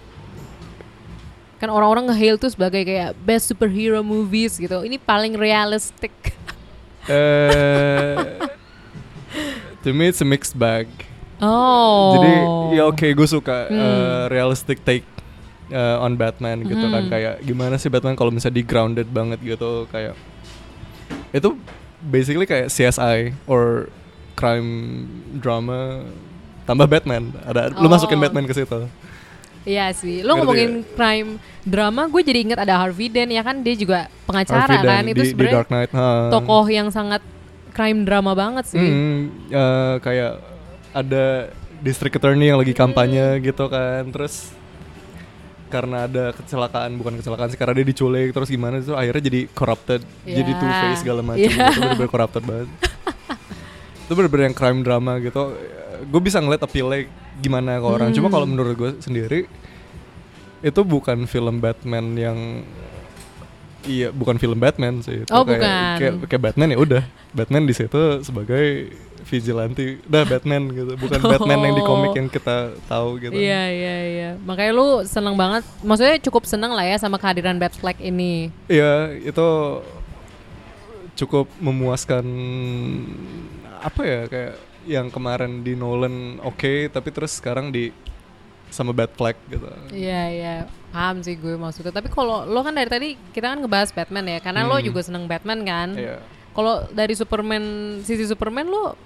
[1.58, 4.78] Kan orang-orang nge-hail tuh sebagai kayak best superhero movies gitu.
[4.78, 6.14] Ini paling realistic.
[7.08, 8.36] eh
[9.80, 10.86] to me it's a mixed bag.
[11.40, 12.14] Oh.
[12.14, 12.30] Jadi
[12.74, 13.78] ya oke gue suka Hmm.
[13.78, 15.06] eh, realistic take
[15.68, 17.12] eh, on Batman gitu kan Hmm.
[17.12, 20.16] kayak gimana sih Batman kalau misalnya di grounded banget gitu kayak
[21.30, 21.54] itu
[22.00, 23.92] basically kayak CSI or
[24.32, 25.04] crime
[25.34, 26.04] drama
[26.64, 27.90] tambah Batman ada lu Oh.
[27.90, 28.88] masukin Batman ke situ
[29.68, 30.24] Iya sih.
[30.24, 31.30] Lo Ngerti ngomongin crime
[31.60, 35.02] drama, gue jadi inget ada Harvey Dent ya kan dia juga pengacara Harvey kan.
[35.04, 35.84] Itu sebenarnya
[36.32, 37.20] tokoh yang sangat
[37.76, 38.80] crime drama banget sih.
[38.80, 40.40] Hmm, eh, kayak
[40.90, 44.50] ada district attorney yang lagi kampanye gitu kan terus
[45.68, 50.00] karena ada kecelakaan bukan kecelakaan sih karena dia diculik terus gimana itu akhirnya jadi corrupted
[50.24, 50.56] jadi Ya.
[50.56, 51.52] two face segala macam Ya.
[51.68, 52.68] gitu bener-bener corrupted banget
[54.08, 55.52] itu bener-bener yang crime drama gitu
[56.08, 56.88] gue bisa ngeliat appeal
[57.38, 58.34] gimana ke orang cuma Hmm.
[58.34, 59.44] kalau menurut gue sendiri
[60.58, 62.38] itu bukan film Batman yang
[63.84, 65.96] iya bukan film Batman sih itu Oh, kayak, bukan.
[65.98, 68.90] kayak kayak Batman ya udah Batman di situ sebagai
[69.22, 72.56] vigilante udah Batman gitu bukan Batman yang di komik yang kita
[72.88, 74.30] tahu gitu Iya iya iya.
[74.40, 75.62] Makanya lu seneng banget.
[75.80, 78.48] Maksudnya cukup seneng lah ya sama kehadiran Batfleck ini.
[78.66, 79.48] Iya itu
[81.14, 82.24] cukup memuaskan
[83.78, 84.54] apa ya kayak
[84.88, 87.92] yang kemarin di Nolan oke tapi terus sekarang di
[88.68, 90.56] sama Batfleck gitu Iya iya.
[90.88, 91.90] Paham sih gue maksudnya.
[91.90, 94.38] Tapi kalau lo kan dari tadi kita kan ngebahas Batman ya.
[94.38, 94.84] Karena lo Hmm.
[94.84, 95.88] juga seneng Batman kan.
[95.92, 96.18] Iya.
[96.50, 97.64] Kalau dari Superman
[98.00, 98.96] sisi Superman lo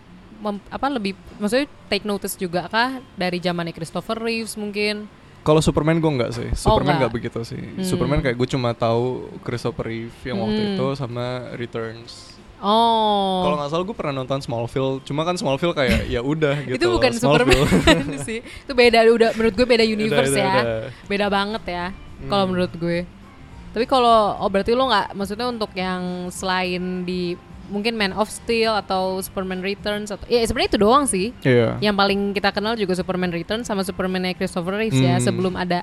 [0.41, 5.07] mem- apa lebih maksudnya take notice juga kah dari zamannya Christopher Reeves mungkin?
[5.43, 6.99] Kalau Superman gue nggak sih, Superman Oh, nggak.
[7.01, 7.62] nggak begitu sih.
[7.83, 10.71] Superman kayak gue cuma tahu Christopher Reeve yang waktu Hmm.
[10.73, 12.32] itu sama Returns.
[12.62, 13.42] Oh.
[13.42, 16.79] Kalau nggak salah gue pernah nonton Smallville, cuma kan Smallville kayak ya udah gitu.
[16.79, 18.22] itu bukan Superman Smallville.
[18.31, 18.38] sih.
[18.40, 20.46] Itu beda udah menurut gue beda universe Udah, ya.
[20.48, 20.90] udah, udah.
[21.11, 21.87] Beda banget ya
[22.31, 23.03] kalau menurut gue.
[23.72, 27.35] Tapi kalau oh berarti lo nggak maksudnya untuk yang selain di
[27.66, 31.35] mungkin Man of Steel atau Superman Returns atau ya sebenarnya itu doang sih.
[31.42, 31.83] Iya.
[31.83, 35.25] Yang paling kita kenal juga Superman Returns sama Superman Christopher Reeves ya Hmm.
[35.25, 35.83] sebelum ada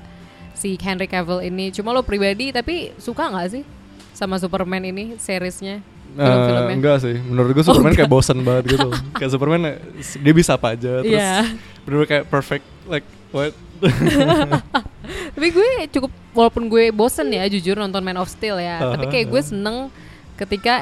[0.56, 1.76] si Henry Cavill ini.
[1.76, 3.64] Cuma lo pribadi tapi suka nggak sih
[4.14, 5.82] sama Superman ini seriesnya?
[6.12, 6.74] Film-filmnya?
[6.74, 8.18] enggak sih, menurut gue Oh, Superman kayak enggak.
[8.18, 8.90] bosen banget gitu.
[9.20, 9.62] kayak Superman
[10.20, 11.36] dia bisa apa aja, terus Iya.
[11.84, 13.54] bener kayak perfect, like what?
[15.36, 18.82] Tapi gue cukup walaupun gue bosen ya jujur nonton Man of Steel ya.
[18.84, 19.48] Tapi Aha, kayak gue aha.
[19.48, 19.78] seneng
[20.36, 20.76] ketika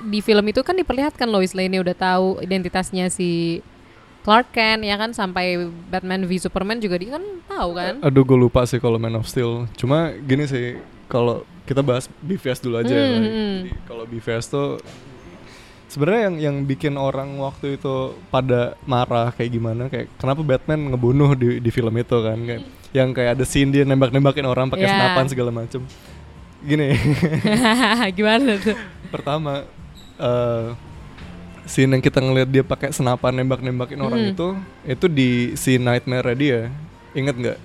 [0.00, 3.60] di film itu kan diperlihatkan Lois Lane udah tahu identitasnya si
[4.22, 5.56] Clark Kent ya kan sampai
[5.88, 7.94] Batman v Superman juga dia kan tahu kan.
[8.00, 9.66] Aduh gue lupa sih kalau Man of Steel.
[9.74, 12.88] Cuma gini sih, kalau kita bahas BVS dulu aja.
[12.88, 13.04] ya.
[13.04, 13.54] Hmm, hmm.
[13.62, 14.68] Jadi Kalau BVS tuh
[15.86, 17.94] sebenarnya yang yang bikin orang waktu itu
[18.28, 23.08] pada marah kayak gimana kayak kenapa Batman ngebunuh di di film itu kan kayak yang
[23.10, 24.92] kayak ada scene dia nembak-nembakin orang pakai Ya.
[24.94, 25.80] senapan segala macem
[26.60, 26.92] gini
[28.16, 28.76] Gimana tuh?
[29.08, 29.64] pertama
[30.18, 30.66] eh
[31.64, 34.32] scene yang kita ngeliat dia pakai senapan nembak-nembakin orang Hmm.
[34.32, 34.48] itu
[34.84, 36.68] itu di scene nightmare dia
[37.12, 37.58] inget nggak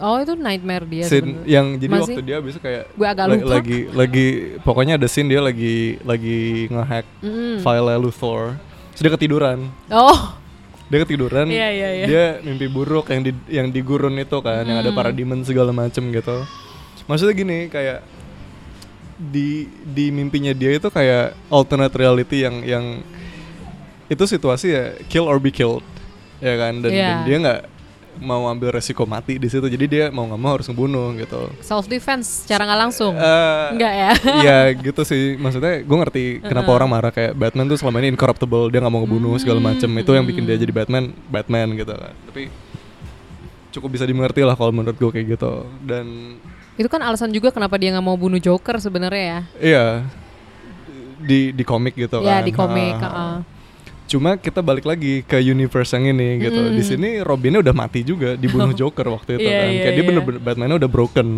[0.00, 1.44] Oh itu nightmare dia scene sebenarnya.
[1.46, 2.02] yang jadi Masih?
[2.08, 3.52] waktu dia bisa kayak Gue agak lupa.
[3.52, 4.26] lagi lagi
[4.58, 7.60] pokoknya ada scene dia lagi lagi ngehack Mm-mm.
[7.60, 8.56] file Luthor
[8.90, 9.58] Terus dia ketiduran
[9.88, 10.40] Oh
[10.86, 12.06] dia ketiduran Iya, iya, iya.
[12.06, 14.96] dia mimpi buruk yang di yang di gurun itu kan yang ada Hmm.
[14.96, 16.42] parademon segala macem gitu
[17.04, 18.00] maksudnya gini kayak
[19.16, 22.84] di di mimpinya dia itu kayak alternate reality yang yang
[24.06, 25.84] itu situasi ya kill or be killed
[26.40, 27.04] ya kan dan, Iya.
[27.06, 27.60] dan dia nggak
[28.18, 31.86] mau ambil resiko mati di situ jadi dia mau nggak mau harus ngebunuh gitu self
[31.86, 33.14] defense secara nggak langsung.
[33.14, 34.10] Eh, Enggak ya?
[34.42, 38.68] Iya gitu sih maksudnya gue ngerti kenapa orang marah kayak Batman tuh selama ini incorruptible
[38.68, 42.12] dia nggak mau ngebunuh segala macem itu yang bikin dia jadi Batman Batman gitu kan
[42.26, 42.50] tapi
[43.70, 46.34] cukup bisa dimengerti lah kalau menurut gue kayak gitu dan
[46.74, 49.40] Itu kan alasan juga kenapa dia nggak mau bunuh Joker sebenarnya ya.
[49.60, 49.86] iya
[51.20, 52.94] di di komik gitu Ya kan di komik.
[52.96, 53.36] Ah, heeh.
[54.10, 56.60] Cuma kita balik lagi ke universe yang ini gitu.
[56.74, 59.68] Di sini Robinnya udah mati juga dibunuh Joker waktu itu Iya, kan.
[59.70, 60.08] iya, kayak dia iya.
[60.10, 61.28] bener-bener Batman udah broken.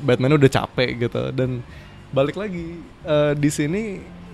[0.00, 1.22] Batman udah capek gitu.
[1.36, 1.60] Dan
[2.16, 3.82] balik lagi eh, di sini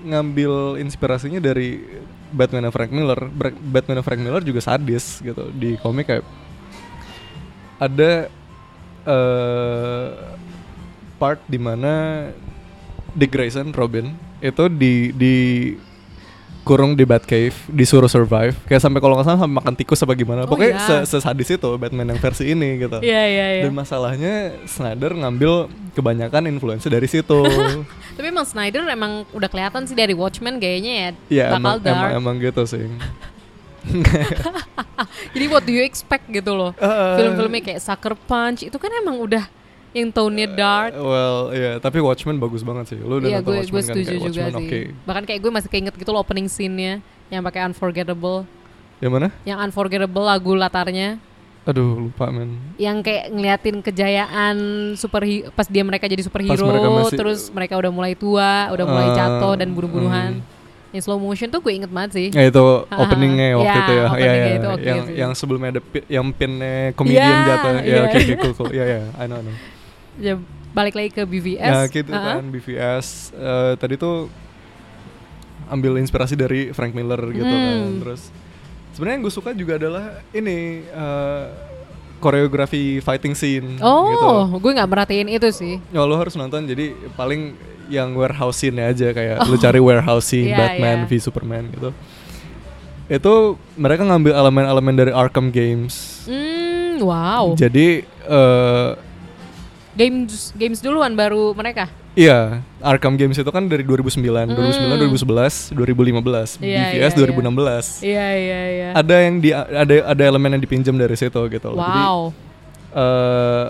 [0.07, 1.83] ngambil inspirasinya dari
[2.31, 3.19] Batman Frank Miller.
[3.59, 6.25] Batman Frank Miller juga sadis gitu di komik kayak
[7.79, 8.31] ada
[9.03, 10.09] eh
[11.19, 12.27] part di mana
[13.19, 15.35] Dick Grayson Robin itu di di
[16.69, 20.45] dikurung di Batcave, disuruh survive, kayak sampai kalau nggak salah sampai makan tikus apa gimana.
[20.45, 21.01] Oh, Pokoknya iya.
[21.01, 23.01] se sesadis itu Batman yang versi ini gitu.
[23.01, 23.63] Iya iya iya.
[23.65, 27.41] Dan masalahnya Snyder ngambil kebanyakan influence dari situ.
[28.21, 31.97] Tapi emang Snyder emang udah kelihatan sih dari Watchmen gayanya ya ya bakal emang, dark.
[31.97, 32.85] emang emang gitu sih.
[35.33, 36.77] Jadi what do you expect gitu loh.
[36.77, 37.17] Eh.
[37.17, 39.49] Film-filmnya kayak Sucker Punch itu kan emang udah
[39.91, 40.93] yang tone-nya dark.
[40.95, 42.99] well, ya tapi Watchmen bagus banget sih.
[42.99, 43.89] Lu udah Iya nonton gue Watchmen gue kan?
[43.91, 44.69] setuju Kayak juga Watchmen sih.
[44.69, 44.81] oke.
[45.03, 46.93] Bahkan kayak gue masih keinget gitu loh opening scene-nya
[47.29, 48.45] yang pakai Unforgettable.
[48.99, 49.29] Yang mana?
[49.43, 51.09] Yang Unforgettable lagu latarnya
[51.65, 52.57] Aduh lupa men.
[52.77, 54.57] yang kayak ngeliatin kejayaan
[54.95, 55.21] super
[55.53, 59.15] pas dia mereka jadi superhero mereka masih- terus mereka udah mulai tua, udah mulai Ah,
[59.15, 60.41] jatuh dan bunuh-bunuhan.
[60.41, 60.57] hmm.
[60.89, 62.27] Yang slow motion tuh gue inget banget sih.
[62.31, 64.07] Ya itu openingnya waktu Ya, itu ya.
[64.09, 64.47] Iya ya.
[64.49, 65.15] itu oke yang sih.
[65.15, 67.71] yang sebelumnya ada pi- yang pinnya komedian Iya, jatuh.
[67.71, 68.01] Ya iya.
[68.03, 68.71] oke oke cool cool.
[68.73, 69.57] Ya ya, I know I know.
[70.19, 70.35] Ya
[70.71, 71.63] balik lagi ke BVS.
[71.65, 74.29] Ya gitu Ah, kan BVS eh, tadi tuh
[75.69, 77.77] ambil inspirasi dari Frank Miller gitu kan.
[77.79, 77.99] Hmm.
[78.03, 78.23] Terus
[78.93, 81.45] sebenarnya yang gue suka juga adalah ini eh,
[82.19, 84.27] koreografi fighting scene gitu.
[84.27, 85.75] Oh, gue nggak merhatiin itu sih.
[85.95, 87.55] Ya lo harus nonton jadi paling
[87.89, 91.09] yang warehouse scene aja kayak lu cari warehouse scene Iya, Batman iya.
[91.09, 91.91] v Superman gitu.
[93.09, 93.35] Itu
[93.73, 96.27] mereka ngambil elemen-elemen dari Arkham Games.
[96.29, 97.57] Hmm, wow.
[97.57, 98.91] Jadi eh
[99.99, 101.91] Games games duluan baru mereka.
[102.15, 104.23] iya, Arkham Games itu kan dari 2009,
[104.55, 107.85] 2009, 2011, 2015, Iya, BVS iya, 2016.
[108.01, 108.89] Iya iya iya.
[108.95, 111.79] Ada yang di ada ada elemen yang dipinjam dari situ gitu loh.
[111.79, 112.19] Jadi Wow.
[112.89, 113.67] eh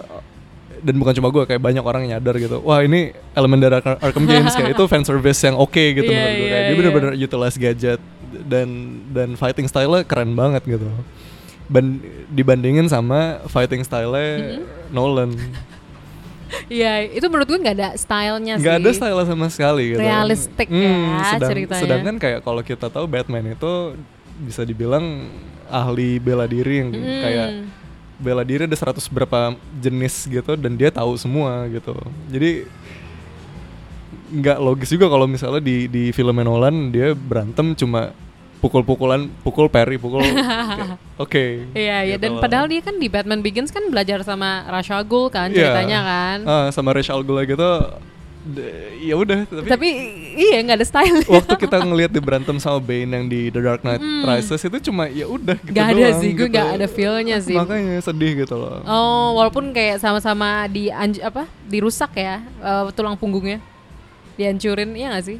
[0.78, 3.98] dan bukan cuma gue kayak banyak orang yang nyadar gitu wah ini elemen dari Arkham
[3.98, 6.70] Arkham Games kayak itu fan service yang oke gitu Iya, menurut gue iya, kayak dia
[6.70, 6.78] iya.
[6.78, 8.00] bener-bener utilize gadget
[8.46, 8.68] dan
[9.10, 10.86] dan fighting style keren banget gitu
[11.66, 11.98] Ban
[12.30, 14.62] dibandingin sama fighting style Mm-hmm.
[14.88, 15.34] Nolan
[16.66, 18.62] Iya, itu menurut gue nggak ada stylenya sih.
[18.62, 21.82] nggak ada style sama sekali gitu Realistik ya ceritanya.
[21.82, 23.72] sedangkan kayak kalau kita tahu Batman itu
[24.38, 25.28] bisa dibilang
[25.66, 27.20] ahli bela diri yang Hmm.
[27.20, 27.48] kayak
[28.16, 31.94] bela diri ada 100 berapa jenis gitu dan dia tahu semua gitu.
[32.26, 32.66] Jadi
[34.30, 38.12] nggak logis juga kalau misalnya di di film Nolan dia berantem cuma
[38.58, 40.22] pukul-pukulan, pukul parry, pukul
[41.22, 41.44] oke.
[41.72, 45.02] Iya, iya gitu dan padahal dia kan di Batman Begins kan belajar sama Ra's al
[45.02, 45.70] Ghul kan Iya.
[45.70, 46.38] ceritanya kan.
[46.42, 47.70] Ah, sama Ra's al Ghul gitu
[48.98, 49.88] ya udah tapi, Tapi
[50.34, 51.20] iya nggak ada style.
[51.28, 55.04] waktu kita ngelihat di berantem sama Bane yang di The Dark Knight Rises itu cuma
[55.06, 55.76] ya udah gitu Hmm.
[55.76, 56.54] Gak ada doang sih, gue gitu.
[56.56, 57.52] nggak ada feel-nya sih.
[57.52, 58.80] Makanya sedih gitu loh.
[58.82, 61.44] Oh, walaupun kayak sama-sama di apa?
[61.68, 63.60] Dirusak ya eh, tulang punggungnya.
[64.38, 65.38] Dihancurin, iya gak sih?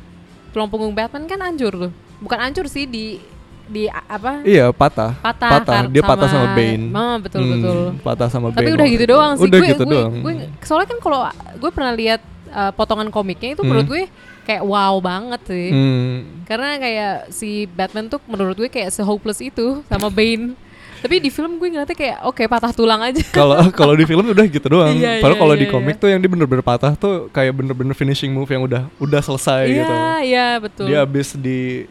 [0.50, 1.92] Tulang punggung Batman kan hancur tuh.
[2.18, 3.18] Bukan hancur sih di
[3.64, 4.40] di apa?
[4.42, 5.12] Iya patah.
[5.20, 6.84] Patah, kan, Dia patah sama sama- Bane.
[6.88, 7.80] Oh, betul, Hmm, betul.
[8.00, 8.74] Patah sama Tapi Bane.
[8.74, 9.12] udah waktu gitu itu.
[9.12, 9.44] doang sih.
[9.44, 10.12] Udah gue, gitu gue, doang.
[10.18, 11.20] gue soalnya kan kalau
[11.54, 13.68] gue pernah lihat eh, potongan komiknya itu Hmm.
[13.68, 14.02] menurut gue
[14.42, 15.68] kayak wow banget sih.
[15.68, 20.56] Hmm, Karena kayak si Batman tuh menurut gue kayak se-hopeless itu sama Bane.
[20.98, 23.20] Tapi di film gue ngeliatnya kayak oke patah tulang aja.
[23.30, 24.96] Kalau kalau di film udah gitu doang.
[24.96, 26.00] Iya, Padahal iya, kalau iya, di komik iya.
[26.00, 29.92] tuh yang dia bener-bener patah tuh kayak bener-bener finishing move yang udah udah selesai gitu.
[29.92, 30.88] Iya, iya betul.
[30.88, 31.84] Dia abis di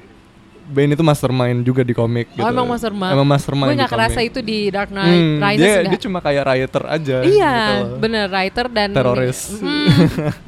[0.68, 2.44] Bane itu mastermind juga di komik gitu.
[2.44, 3.14] Oh emang mastermind.
[3.16, 6.44] Emang mastermind Gue nggak kerasa itu di Dark Knight Hmm, Rises dia, dia cuma kayak
[6.44, 9.40] rioter aja Iya, gitu bener writer dan Teroris.
[9.64, 9.88] Hmm.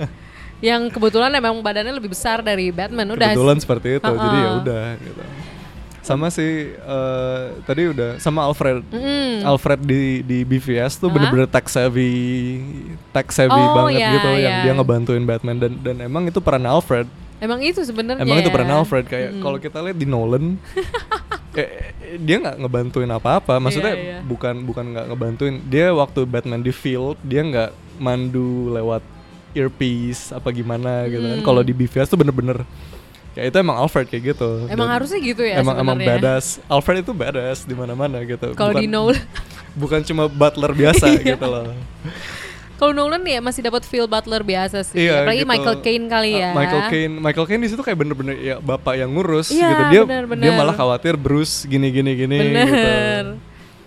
[0.68, 3.32] yang kebetulan emang badannya lebih besar dari Batman udah.
[3.32, 5.22] Kebetulan seperti itu, jadi ya udah gitu.
[6.00, 8.82] Sama sih eh, tadi udah sama Alfred.
[8.92, 9.46] Mm.
[9.46, 12.60] Alfred di di BVS tuh bener-bener tech savvy,
[13.14, 14.64] tech savvy Oh, banget iya, gitu yang iya.
[14.66, 17.08] dia ngebantuin Batman dan dan emang itu peran Alfred.
[17.39, 18.23] Emang itu sebenarnya.
[18.23, 20.60] Emang itu peran Alfred kayak kalau kita lihat di Nolan
[21.60, 23.58] eh, dia nggak ngebantuin apa-apa.
[23.58, 24.17] Maksudnya Iya, iya.
[24.21, 25.56] bukan bukan nggak ngebantuin.
[25.65, 29.04] Dia waktu Batman di field dia nggak mandu lewat
[29.52, 31.38] earpiece apa gimana gitu kan.
[31.39, 31.45] Hmm.
[31.45, 32.62] Kalau di BVS tuh bener-bener
[33.38, 34.67] ya itu emang Alfred kayak gitu.
[34.67, 36.60] Emang Dan harusnya gitu ya emang emang badass.
[36.67, 38.52] Alfred itu badass di mana-mana gitu.
[38.54, 39.15] Kalau di Nolan,
[39.82, 41.34] bukan cuma butler biasa Iya.
[41.36, 41.71] gitu loh.
[42.80, 45.04] Kalau Nolan ya masih dapat feel Butler biasa sih.
[45.04, 45.52] Iya, Apalagi gitu.
[45.52, 46.50] Michael Caine kali Uh, ya.
[46.56, 49.84] Michael Caine, Michael Caine di situ kayak bener-bener ya bapak yang ngurus Iya, gitu.
[49.92, 50.56] Dia bener, dia bener.
[50.56, 52.63] malah khawatir Bruce gini gini gini Bener.
[52.72, 52.92] gitu.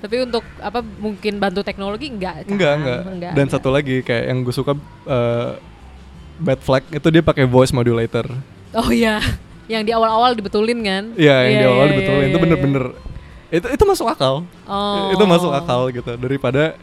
[0.02, 2.52] Tapi untuk apa mungkin bantu teknologi enggak kan?
[2.52, 3.00] Enggak, enggak.
[3.32, 3.54] Dan enggak.
[3.56, 4.76] satu lagi kayak yang gue suka
[5.08, 5.56] uh,
[6.42, 8.28] Bad Flag itu dia pakai voice modulator.
[8.76, 9.22] Oh iya,
[9.70, 11.04] yang di awal-awal dibetulin kan?
[11.16, 12.44] Iya, yang di awal iya, dibetulin iya, itu iya.
[12.44, 12.84] bener-bener
[13.52, 14.34] itu itu masuk akal.
[14.64, 15.12] Oh.
[15.14, 16.74] Itu masuk akal gitu daripada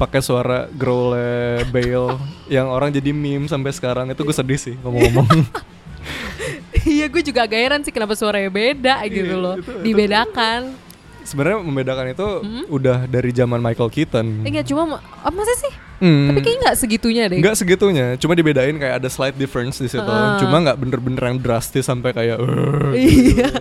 [0.00, 2.16] pakai suara growlnya Bale
[2.48, 5.28] yang orang jadi meme sampai sekarang itu gue sedih sih ngomong-ngomong.
[6.80, 9.54] Iya, gue juga agak heran sih kenapa suaranya beda gitu Iya, loh.
[9.54, 10.60] itu- itu- Dibedakan.
[11.20, 12.28] sebenarnya membedakan itu
[12.66, 14.42] udah dari zaman Michael Keaton.
[14.42, 15.72] Enggak cuma apa masa sih?
[16.00, 16.32] Hmm.
[16.32, 17.38] Tapi kayaknya nggak segitunya deh.
[17.38, 20.00] Nggak segitunya, cuma dibedain kayak ada slight difference di situ.
[20.02, 20.40] Ah.
[20.40, 22.40] Cuma nggak bener-bener yang drastis sampai kayak.
[22.96, 23.52] Iya.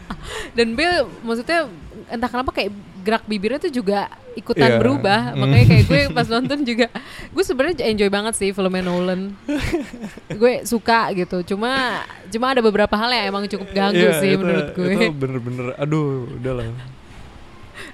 [0.58, 1.70] Dan Bill maksudnya
[2.10, 4.78] entah kenapa kayak gerak bibirnya tuh juga ikutan Iya.
[4.80, 5.20] berubah.
[5.30, 5.38] Mm.
[5.38, 6.86] Makanya kayak gue pas nonton juga
[7.28, 9.36] gue sebenarnya enjoy banget sih filmnya Nolan.
[10.40, 11.44] gue suka gitu.
[11.46, 14.90] Cuma cuma ada beberapa hal yang emang cukup ganggu Iya, sih itu- menurut gue.
[14.90, 16.72] Itu bener-bener, aduh, udahlah.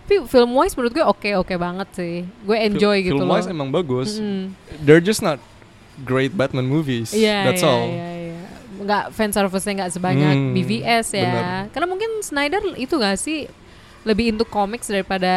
[0.00, 2.14] Tapi film wise menurut gue oke-oke banget sih.
[2.40, 3.36] Gue enjoy Fil- gitu film loh.
[3.36, 4.16] wise emang bagus.
[4.16, 4.54] Mm.
[4.80, 5.38] They're just not
[6.00, 7.10] great Batman movies.
[7.10, 7.84] Iya, That's iya, all.
[7.86, 8.38] iya, iya.
[8.80, 11.20] Nggak fan service-nya nggak sebanyak Hmm, BVS ya.
[11.26, 11.62] benar.
[11.68, 13.44] Karena mungkin Snyder itu nggak sih
[14.02, 15.32] lebih into comics daripada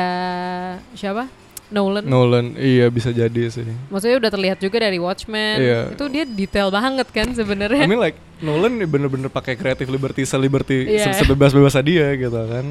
[0.94, 1.28] siapa?
[1.68, 2.06] Nolan.
[2.06, 3.66] Nolan, iya bisa jadi sih.
[3.90, 5.58] Maksudnya udah terlihat juga dari Watchmen.
[5.58, 5.80] Iya.
[5.90, 7.82] Itu dia detail banget kan sebenarnya.
[7.82, 11.10] I mean like Nolan bener-bener pakai creative liberty seliberty Iya.
[11.10, 12.66] se- sebebas-bebasnya dia gitu kan.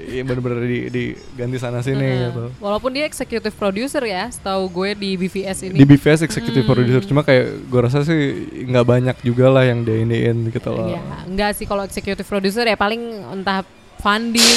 [0.00, 2.32] Iya bener-bener di, diganti sana sini Heeh.
[2.32, 2.44] gitu.
[2.56, 5.76] Walaupun dia executive producer ya, setahu gue di BVS ini.
[5.76, 6.72] Di BVS executive Hmm.
[6.72, 8.20] producer cuma kayak gue rasa sih
[8.64, 10.88] nggak banyak juga lah yang dia iniin gitu loh.
[10.88, 13.02] Ya, enggak sih kalau executive producer ya paling
[13.34, 13.60] entah
[13.98, 14.56] funding,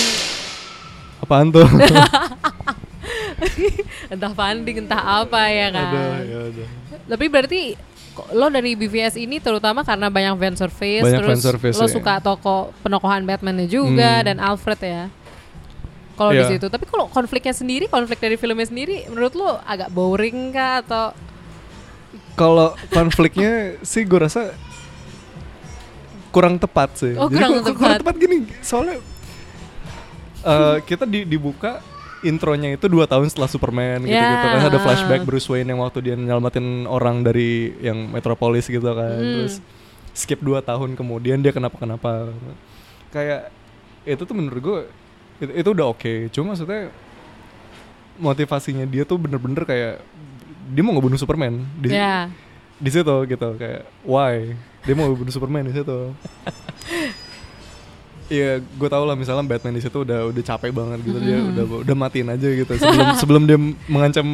[1.19, 1.67] Apaan tuh?
[4.09, 5.91] entah funding, entah apa ya kan.
[6.17, 6.65] Aduh, ya.
[7.07, 7.61] Tapi berarti
[8.29, 11.93] lo dari BVS ini terutama karena banyak fan service, Banyak terus fan service, lo ya.
[11.93, 14.25] suka toko penokohan Batman-nya juga Hmm.
[14.25, 15.03] dan Alfred ya.
[16.13, 16.51] Kalau di Iya.
[16.51, 21.05] situ, tapi kalau konfliknya sendiri, konflik dari filmnya sendiri, menurut lo agak boring kah atau
[22.33, 24.51] Kalau konfliknya sih gue rasa
[26.29, 27.13] kurang tepat sih.
[27.13, 27.99] Oh, Jadi kurang ku- ku- kurang tepat.
[28.01, 28.95] tepat gini, soalnya
[30.43, 31.81] eh, kita di, dibuka
[32.19, 34.67] intronya itu dua tahun setelah Superman gitu gitu Ya, kan.
[34.67, 39.19] Ada flashback Bruce Wayne yang waktu dia nyelamatin orang dari yang Metropolis gitu kan.
[39.19, 39.33] Hmm.
[39.39, 39.63] terus
[40.11, 42.33] skip dua tahun kemudian dia kenapa kenapa
[43.15, 43.47] kayak
[44.03, 44.79] itu tuh menurut gue
[45.39, 46.13] itu, itu udah oke.
[46.35, 46.91] Cuma maksudnya
[48.19, 50.03] motivasinya dia tuh bener-bener kayak
[50.75, 52.27] dia mau ngebunuh Superman di, ya?
[52.75, 53.49] di situ gitu.
[53.55, 54.59] Kayak why?
[54.83, 55.99] Dia mau bunuh Superman di situ
[58.29, 61.63] Iya, gue tau lah misalnya Batman di situ udah udah capek banget gitu dia udah
[61.81, 64.25] udah matiin aja gitu sebelum sebelum dia mengancam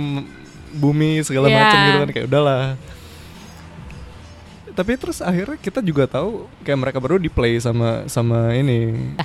[0.76, 1.56] bumi segala Iya.
[1.58, 2.64] macam gitu kan kayak udahlah.
[4.72, 9.16] Tapi terus akhirnya kita juga tahu kayak mereka baru di play sama sama ini.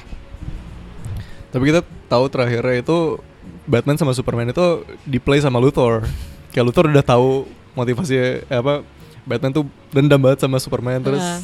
[1.50, 3.18] Tapi kita tahu terakhirnya itu
[3.66, 4.62] Batman sama Superman itu
[5.02, 6.06] di play sama Luthor.
[6.54, 8.86] Kayak Luthor udah tahu motivasi eh, apa
[9.26, 11.42] Batman tuh dendam banget sama Superman terus Ah.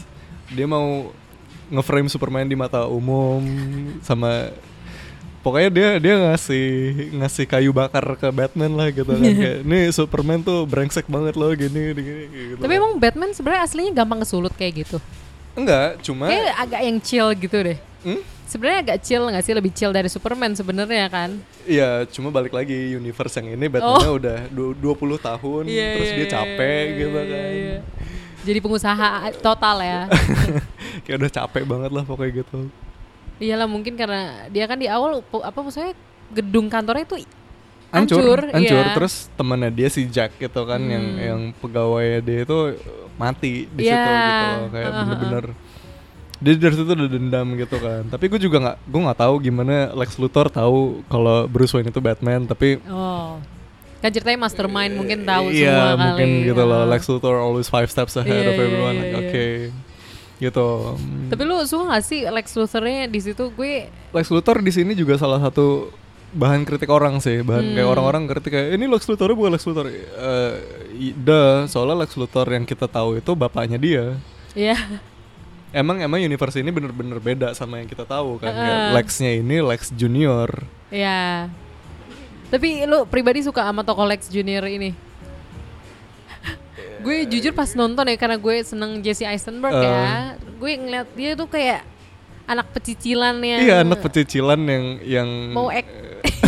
[0.48, 1.10] dia mau
[1.68, 3.42] ngeframe Superman di mata umum
[4.00, 4.50] sama
[5.42, 6.66] pokoknya dia dia ngasih
[7.22, 11.54] ngasih kayu bakar ke Batman lah gitu kan kayak nih Superman tuh brengsek banget loh
[11.54, 12.62] gini gini gitu.
[12.62, 14.98] Tapi emang Batman sebenarnya aslinya gampang kesulut kayak gitu.
[15.56, 17.78] enggak cuma Kayak agak yang chill gitu deh.
[18.04, 18.20] Hmm?
[18.46, 21.34] Sebenarnya agak chill nggak sih lebih chill dari Superman sebenarnya kan?
[21.66, 25.72] Iya, cuma balik lagi universe yang ini Batman-nya udah du- 20 tahun Oh.
[25.72, 27.50] Iya, terus iya, dia iya, capek iya, gitu iya, kan.
[27.50, 27.78] iya.
[28.46, 29.08] Jadi pengusaha
[29.42, 30.00] total ya.
[31.04, 32.58] Kayak udah capek banget lah pokoknya gitu.
[33.36, 35.92] Iyalah mungkin karena dia kan di awal apa maksudnya
[36.30, 37.26] gedung kantornya itu
[37.86, 38.92] Hancur, hancur, iya.
[38.98, 41.22] Terus temannya dia si Jack gitu kan yang Hmm.
[41.22, 42.58] yang pegawai dia itu
[43.16, 45.44] mati di Iya, situ gitu kayak bener-bener
[46.36, 48.02] dia dari situ udah dendam gitu kan.
[48.10, 52.00] Tapi gue juga nggak gue nggak tahu gimana Lex Luthor tahu kalau Bruce Wayne itu
[52.02, 52.44] Batman.
[52.44, 53.40] Tapi oh
[54.06, 56.46] kan ceritanya mastermind mungkin tahu iya semua mungkin kali.
[56.46, 56.82] gitu loh.
[56.86, 58.94] Lex Luthor always five steps ahead Iya, of iya, everyone.
[58.94, 59.18] iya, Like, iya.
[59.20, 59.46] Oke,
[60.38, 60.68] gitu.
[60.94, 61.28] Hmm.
[61.28, 63.74] Tapi lu suka gak sih Lex Luthor-nya di situ gue
[64.10, 65.90] Lex Luthor di sini juga salah satu
[66.28, 67.92] bahan kritik orang sih bahan kayak Hmm.
[67.92, 70.52] orang-orang kritik kayak ini Lex Luthor bukan Lex Luthor Eh,
[70.94, 74.04] i- deh soalnya Lex Luthor yang kita tahu itu bapaknya dia
[74.52, 74.76] ya
[75.70, 78.92] emang emang universe ini bener-bener beda sama yang kita tahu kan Kayak Heeh.
[78.92, 80.48] Lexnya ini Lex Junior
[80.88, 81.48] ya.
[82.46, 84.90] Tapi lu pribadi suka sama tokoh Lex Junior ini?
[87.04, 89.82] gue jujur pas nonton ya karena gue seneng Jesse Eisenberg Eh.
[89.82, 90.06] ya.
[90.56, 91.82] Gue ngeliat dia tuh kayak
[92.46, 95.66] anak pecicilan yang iya anak pecicilan yang yang mau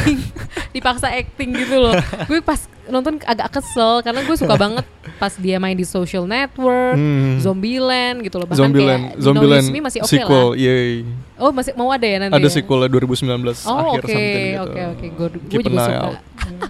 [0.08, 0.18] acting.
[0.74, 1.92] Dipaksa acting gitu loh.
[2.24, 4.84] Gue pas nonton agak kesel karena gue suka banget
[5.20, 7.36] pas dia main di Social Network Hmm.
[7.38, 8.48] Zombieland gitu loh.
[8.48, 10.56] Bahkan Zombieland kayak Zombieland Me masih oke sequel lah.
[10.56, 11.04] yay.
[11.36, 12.54] Oh masih mau ada ya nanti ada ya?
[12.54, 14.62] sequelnya 2019 oh akhir oke something gitu.
[14.64, 15.06] oke oke.
[15.10, 16.08] Gue gue juga suka.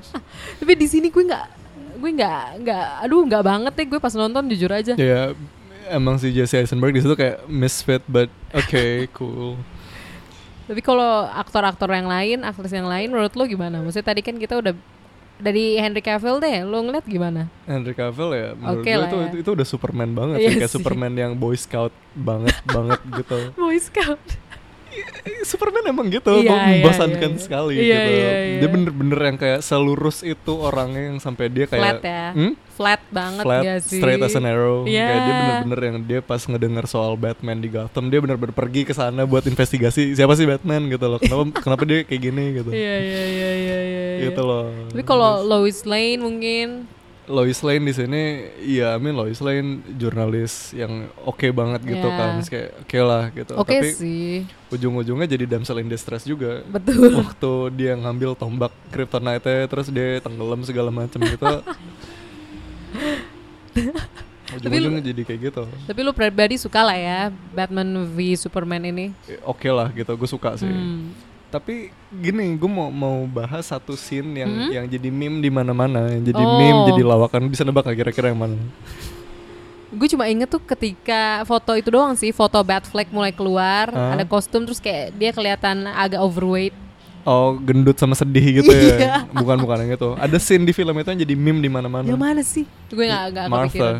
[0.58, 1.46] tapi di sini gue nggak
[1.98, 4.92] gue nggak nggak aduh nggak banget deh gue pas nonton jujur aja.
[4.94, 5.32] Ya
[5.88, 9.56] emang si Jesse Eisenberg di situ kayak misfit but okay cool
[10.68, 13.80] Tapi kalau aktor-aktor yang lain, aktris yang lain, menurut lo gimana?
[13.80, 14.76] Maksudnya tadi kan kita udah
[15.38, 17.48] dari Henry Cavill deh, lo ngeliat gimana?
[17.64, 19.26] Henry Cavill ya menurut Oke gue itu, ya.
[19.32, 20.72] itu itu udah Superman banget Iya sih kayak.
[20.74, 24.20] Superman yang Boy Scout banget banget gitu Boy Scout.
[25.42, 27.40] Superman emang gitu, Iya, iya, membosankan iya.
[27.40, 28.10] sekali Iya, gitu.
[28.10, 28.58] iya, iya.
[28.60, 32.26] Dia bener-bener yang kayak selurus itu orangnya yang sampai dia kayak Flat ya.
[32.32, 32.52] Hmm?
[32.78, 33.98] Flat banget flat, gak sih?
[33.98, 34.86] straight as an arrow.
[34.86, 35.02] Iya.
[35.02, 38.94] Kayak dia bener-bener yang dia pas ngedengar soal Batman di Gotham, dia bener-bener pergi ke
[38.94, 41.18] sana buat investigasi siapa sih Batman gitu loh.
[41.18, 42.70] Kenapa kenapa dia kayak gini gitu.
[42.70, 44.04] Iya iya iya iya iya.
[44.30, 44.70] Gitu loh.
[44.94, 46.86] Tapi kalau Lois Lane mungkin
[47.28, 48.22] Lois Lane di sini,
[48.58, 52.16] iya, I mean Lois Lane jurnalis yang oke banget gitu Iya.
[52.16, 53.52] kan, kayak oke lah gitu.
[53.54, 54.48] oke Tapi sih.
[54.68, 56.64] ujung-ujungnya jadi damsel in distress juga.
[56.64, 57.12] Betul.
[57.14, 61.44] Waktu dia ngambil tombak kryptonite terus dia tenggelam segala macam gitu.
[64.48, 65.62] ujung-ujungnya jadi kayak gitu.
[65.84, 67.20] Tapi lu pribadi suka lah ya
[67.52, 69.12] Batman v Superman ini.
[69.44, 70.64] Oke lah gitu, gue suka sih.
[70.64, 71.12] Hmm.
[71.48, 74.70] Tapi gini, gue mau mau bahas satu scene yang Hmm?
[74.70, 76.54] yang jadi meme di mana-mana, yang jadi Oh.
[76.54, 77.48] meme, jadi lawakan.
[77.48, 78.54] Bisa nebak gak kira-kira yang mana?
[79.88, 84.12] Gue cuma inget tuh ketika foto itu doang sih, foto Batfleck mulai keluar, Hah?
[84.12, 86.76] ada kostum terus kayak dia kelihatan agak overweight.
[87.24, 88.96] Oh, gendut sama sedih gitu Iya.
[89.00, 89.16] ya.
[89.32, 90.10] Bukan bukan yang itu.
[90.14, 92.04] Ada scene di film itu yang jadi meme di mana-mana.
[92.04, 92.64] Yang mana sih?
[92.88, 93.66] Gue nggak nggak Martha.
[93.66, 93.96] kepikiran.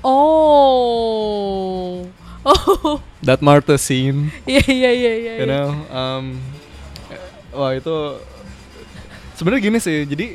[0.00, 2.08] Oh,
[2.46, 5.32] oh, That Martha scene, iya iya iya iya.
[5.40, 5.68] you know.
[5.92, 6.24] Um,
[7.52, 7.94] wah itu
[9.36, 10.08] sebenarnya gini sih.
[10.08, 10.26] Jadi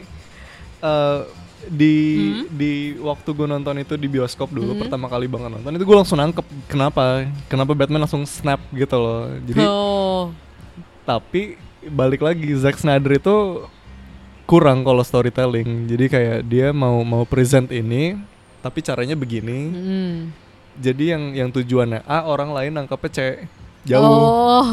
[0.82, 1.20] eh,
[1.66, 2.46] di Hmm?
[2.54, 6.22] di waktu gue nonton itu di bioskop dulu pertama kali banget nonton itu gue langsung
[6.22, 9.34] nangkep kenapa kenapa Batman langsung snap gitu loh.
[9.50, 10.30] Jadi Oh,
[11.10, 13.66] tapi balik lagi Zack Snyder itu
[14.46, 18.14] kurang kalau storytelling jadi kayak dia mau mau present ini
[18.62, 20.45] tapi caranya begini hmm.
[20.76, 23.20] Jadi yang yang tujuannya A orang lain nangkapnya C
[23.84, 24.68] jauh Oh,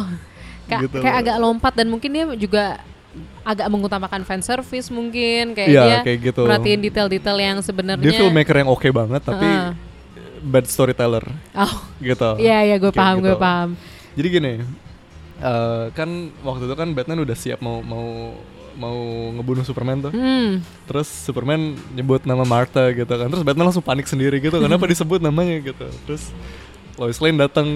[0.66, 0.96] kayak, Gitu.
[0.98, 2.64] kayak agak lompat dan mungkin dia juga
[3.42, 6.42] agak mengutamakan fan service mungkin kayak Iya, dia kayak gitu.
[6.42, 8.02] perhatiin detail-detail yang sebenarnya.
[8.02, 9.70] dia filmmaker yang oke banget tapi Heeh.
[10.42, 13.38] bad storyteller Oh, gitu iya iya gue paham gue gitu.
[13.38, 13.76] paham.
[14.12, 14.52] jadi gini
[15.38, 16.08] eh, kan
[16.40, 18.32] waktu itu kan Batman udah siap mau mau
[18.82, 18.98] mau
[19.38, 20.58] ngebunuh Superman tuh Hmm.
[20.90, 23.30] Terus Superman nyebut nama Martha gitu kan.
[23.30, 24.58] Terus Batman langsung panik sendiri gitu.
[24.58, 25.86] Kenapa disebut namanya gitu.
[26.10, 26.34] Terus
[26.98, 27.66] Lois Lane datang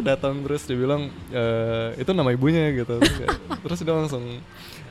[0.00, 2.96] datang terus dia bilang "Eh, itu nama ibunya gitu.
[3.66, 4.22] Terus, dia langsung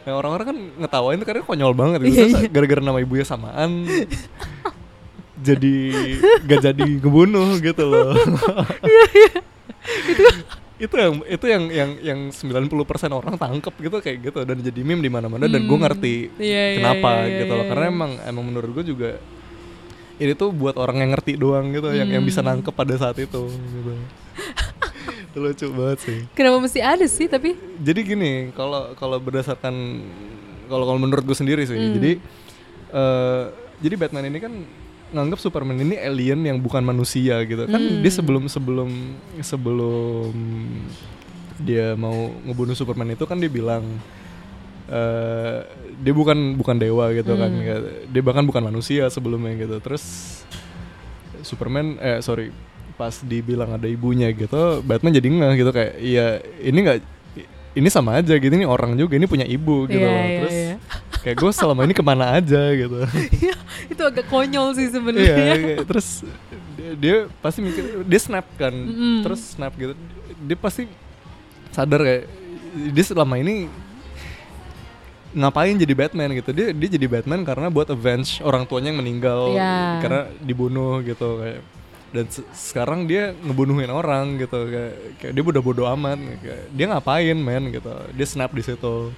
[0.04, 2.28] Nah, orang-orang kan ngetawain tuh karena konyol banget gitu.
[2.28, 3.88] Terus gara-gara nama ibunya samaan
[5.40, 5.76] jadi
[6.44, 8.12] gak jadi ngebunuh gitu loh.
[9.84, 10.23] itu
[10.92, 12.68] yang itu yang yang yang 90%
[13.10, 16.78] orang tangkep gitu kayak gitu dan jadi meme di mana-mana dan gue ngerti Iya, iya,
[16.78, 17.94] kenapa iya, iya, gitu loh iya, karena iya.
[17.94, 19.10] emang emang menurut gue juga
[20.16, 22.54] ini tuh buat orang yang ngerti doang gitu yang yang bisa Hmm.
[22.54, 23.94] nangkep pada saat itu gitu
[25.28, 27.58] itu lucu banget sih Kenapa mesti ada sih tapi?
[27.78, 29.74] jadi gini kalau kalau berdasarkan
[30.66, 31.94] kalau kalau menurut gue sendiri sih Hmm.
[31.98, 32.12] jadi
[32.90, 33.44] eh
[33.80, 34.54] jadi Batman ini kan
[35.14, 38.02] nganggap Superman ini alien yang bukan manusia gitu kan Hmm.
[38.02, 38.90] dia sebelum sebelum
[39.40, 40.34] sebelum
[41.60, 43.86] dia mau ngebunuh Superman itu kan dia bilang
[44.86, 45.60] eh
[45.96, 47.62] dia bukan bukan dewa gitu kan Hmm.
[47.62, 50.04] Kayak, dia bahkan bukan manusia sebelumnya gitu terus
[51.42, 52.52] Superman eh sorry
[52.94, 56.28] pas dibilang ada ibunya gitu Batman jadi ngeh gitu kayak iya
[56.60, 56.98] ini nggak
[57.74, 60.54] ini sama aja gitu ini orang juga ini punya ibu gitu Iya, loh iya, terus
[60.56, 60.76] iya.
[61.24, 63.00] Kayak gue selama ini ke mana aja gitu.
[63.32, 63.56] Iya,
[63.88, 65.36] itu agak konyol sih iya sebenarnya.
[65.56, 66.08] kayak- terus
[66.76, 68.76] dia, dia pasti mikir dia snap kan.
[68.76, 69.24] Mm.
[69.24, 69.96] terus snap gitu.
[70.44, 70.84] Dia pasti
[71.72, 72.24] sadar kayak
[72.92, 73.72] dia selama ini
[75.34, 76.52] ngapain jadi Batman gitu.
[76.52, 79.56] Dia dia jadi Batman karena buat avenge orang tuanya yang meninggal.
[79.56, 80.04] Iya.
[80.04, 81.62] karena dibunuh gitu kayak.
[82.14, 86.86] Dan se- sekarang dia ngebunuhin orang gitu kayak, kayak dia udah bodo amat kayak, dia
[86.86, 87.90] ngapain men gitu.
[88.14, 89.10] Dia snap di situ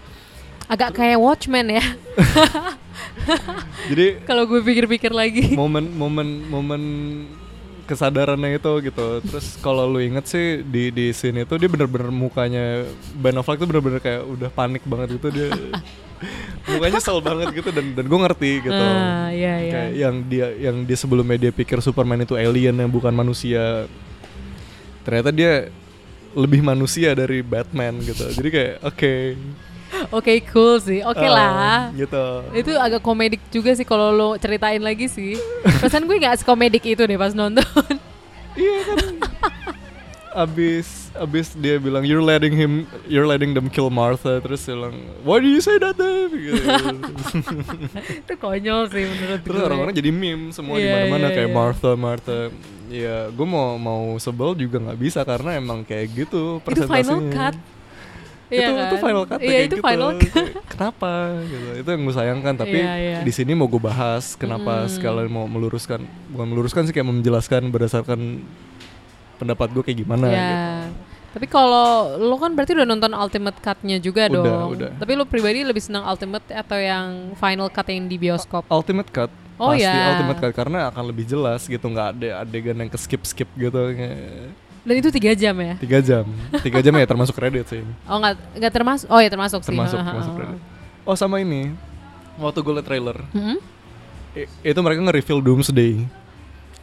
[0.65, 1.85] Agak kayak Watchmen ya.
[3.89, 5.53] jadi Kalau gue pikir-pikir lagi.
[5.53, 6.81] momen momen momen
[7.85, 12.81] kesadarannya itu gitu terus kalau lu inget sih di di scene itu dia bener-bener mukanya
[13.13, 15.53] Ben Affleck tuh bener-bener kayak udah panik banget gitu dia
[16.65, 19.69] mukanya kesel banget gitu dan dan gue ngerti gitu Ah, iya, iya.
[19.71, 23.85] kayak yang dia yang dia sebelumnya dia pikir Superman itu alien yang bukan manusia
[25.05, 25.69] ternyata dia
[26.33, 29.13] lebih manusia dari Batman gitu jadi kayak oke
[30.11, 30.99] Oke, cool sih.
[31.01, 31.77] Oke Ah, lah.
[31.93, 35.37] gitu Itu agak komedik juga sih kalau lo ceritain lagi sih.
[35.79, 37.63] Pesan gue nggak sekomedik itu deh pas nonton.
[38.55, 38.97] Iya kan.
[40.35, 44.91] abis abis dia bilang you're letting him you're letting them kill Martha terus dia bilang
[45.23, 46.59] why do you say that Dave?" gitu.
[48.19, 49.63] itu konyol sih menurut terus gue.
[49.63, 51.55] orang-orang jadi meme semua di Iya, mana-mana iya, kayak iya.
[51.55, 52.39] Martha Martha
[52.91, 57.31] ya gue mau mau sebel juga nggak bisa karena emang kayak gitu itu final presentasinya
[57.31, 57.55] cut.
[58.55, 59.03] Itu Iya itu kan?
[59.03, 59.83] final cut Iya, kayak itu gitu.
[59.83, 60.45] final cut.
[60.71, 61.11] Kenapa
[61.43, 63.17] gitu itu yang gue sayangkan tapi Iya, iya.
[63.19, 64.89] di sini mau gue bahas kenapa Mm.
[64.89, 65.99] sekalian mau meluruskan
[66.29, 68.19] bukan meluruskan sih kayak menjelaskan berdasarkan
[69.35, 70.35] pendapat gue kayak gimana Ya.
[70.35, 70.55] gitu.
[71.35, 74.67] Tapi kalau lo kan berarti udah nonton Ultimate Cut-nya juga Udah, dong.
[74.71, 74.91] udah.
[74.95, 78.63] Tapi lo pribadi lebih senang Ultimate atau yang Final Cut yang di bioskop?
[78.65, 79.27] Ultimate Cut.
[79.55, 80.15] Oh, pasti ya.
[80.15, 83.79] Ultimate Cut karena akan lebih jelas gitu nggak ada adegan yang ke skip skip gitu
[84.85, 85.73] Dan itu tiga jam ya?
[85.75, 86.23] tiga jam
[86.61, 89.07] tiga jam ya termasuk kredit sih Oh nggak nggak termasuk?
[89.07, 89.73] Oh ya termasuk sih.
[89.73, 90.59] termasuk ha, termasuk kredit
[91.01, 91.73] oh sama ini
[92.35, 93.17] waktu gue liat trailer
[94.35, 96.05] i- itu mereka nge-reveal Doomsday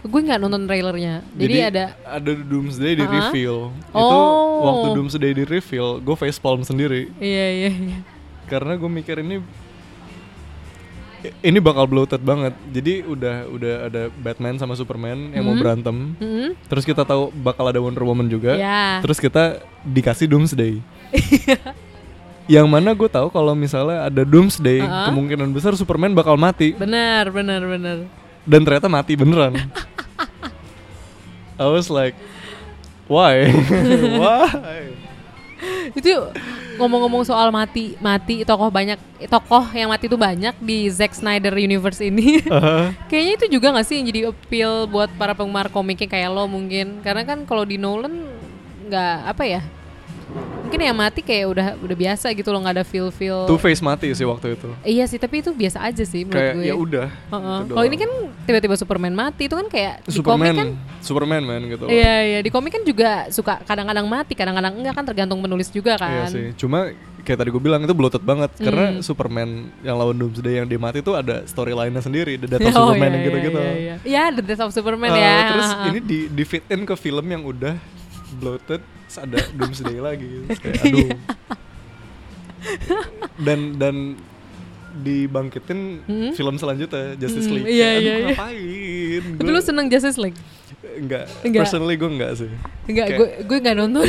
[0.03, 1.22] Gue nggak nonton trailernya.
[1.30, 4.66] Jadi, ada ada Doomsday di reveal itu Oh.
[4.66, 7.98] waktu Doomsday di reveal gue facepalm sendiri iya iya iya.
[8.44, 9.38] karena gue mikir ini
[11.41, 15.61] ini bakal bloated banget jadi udah udah ada Batman sama Superman yang mau Mhm.
[15.61, 16.49] berantem Mm-mm.
[16.66, 18.99] terus kita tahu bakal ada Wonder Woman juga Ya.
[18.99, 20.83] terus kita dikasih Doomsday
[22.51, 25.07] yang mana gue tahu kalau misalnya ada Doomsday Uh-uh.
[25.09, 27.99] kemungkinan besar Superman bakal mati Benar benar benar.
[28.43, 29.55] dan ternyata mati beneran
[31.57, 32.18] I was like
[33.07, 33.47] why
[34.18, 34.49] why
[35.98, 36.10] itu
[36.76, 38.98] ngomong-ngomong soal mati mati tokoh banyak
[39.28, 42.92] tokoh yang mati itu banyak di Zack Snyder universe ini Uh-huh.
[43.08, 47.00] kayaknya itu juga gak sih yang jadi appeal buat para penggemar komiknya kayak lo mungkin
[47.00, 48.28] karena kan kalau di Nolan
[48.92, 49.62] nggak apa ya
[50.73, 53.85] mungkin yang mati kayak udah udah biasa gitu loh nggak ada feel feel Two Face
[53.85, 56.75] mati sih waktu itu iya sih tapi itu biasa aja sih menurut kayak gue ya
[56.75, 57.59] udah Heeh.
[57.61, 58.11] gitu kalau ini kan
[58.43, 60.68] tiba-tiba Superman mati itu kan kayak di komik Superman kan
[60.99, 61.91] Superman man gitu loh.
[61.93, 65.95] Iya iya di komik kan juga suka kadang-kadang mati kadang-kadang enggak kan tergantung penulis juga
[65.95, 66.29] Iya kan.
[66.33, 66.89] sih cuma
[67.20, 68.64] kayak tadi gue bilang itu bloated banget Hmm.
[68.64, 69.49] karena Superman
[69.81, 72.99] yang lawan Doomsday yang dia mati itu ada storyline-nya sendiri The Death of Oh, Superman
[72.99, 73.95] iya, yang iya, gitu-gitu Iya, iya.
[74.03, 75.37] Iya, The Death of Superman Uh, ya.
[75.49, 77.77] terus ini di di fit in ke film yang udah
[78.43, 80.84] bloated terus ada Doomsday lagi Terus kayak, Iya.
[80.84, 81.09] aduh
[83.38, 83.97] dan dan
[84.95, 86.30] dibangkitin Hmm?
[86.32, 88.26] film selanjutnya Justice Hmm, League iya, Kayak, aduh iya, iya.
[88.28, 90.38] ngapain Tapi Gua- lu seneng Justice League?
[90.82, 91.24] enggak.
[91.40, 91.62] Enggak.
[91.64, 92.51] personally gue enggak sih
[92.84, 94.05] Enggak, gue gue enggak nonton.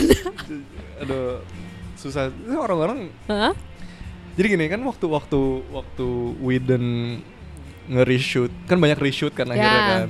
[1.01, 1.39] aduh
[1.95, 3.07] susah orang-orang
[4.33, 6.07] jadi gini kan waktu waktu waktu
[6.37, 6.85] Whedon
[7.85, 9.87] nge-reshoot kan banyak reshoot kan akhirnya Ya.
[10.01, 10.09] kan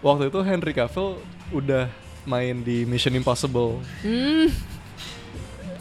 [0.00, 1.20] waktu itu Henry Cavill
[1.50, 1.88] udah
[2.26, 4.50] main di Mission Impossible Hmm.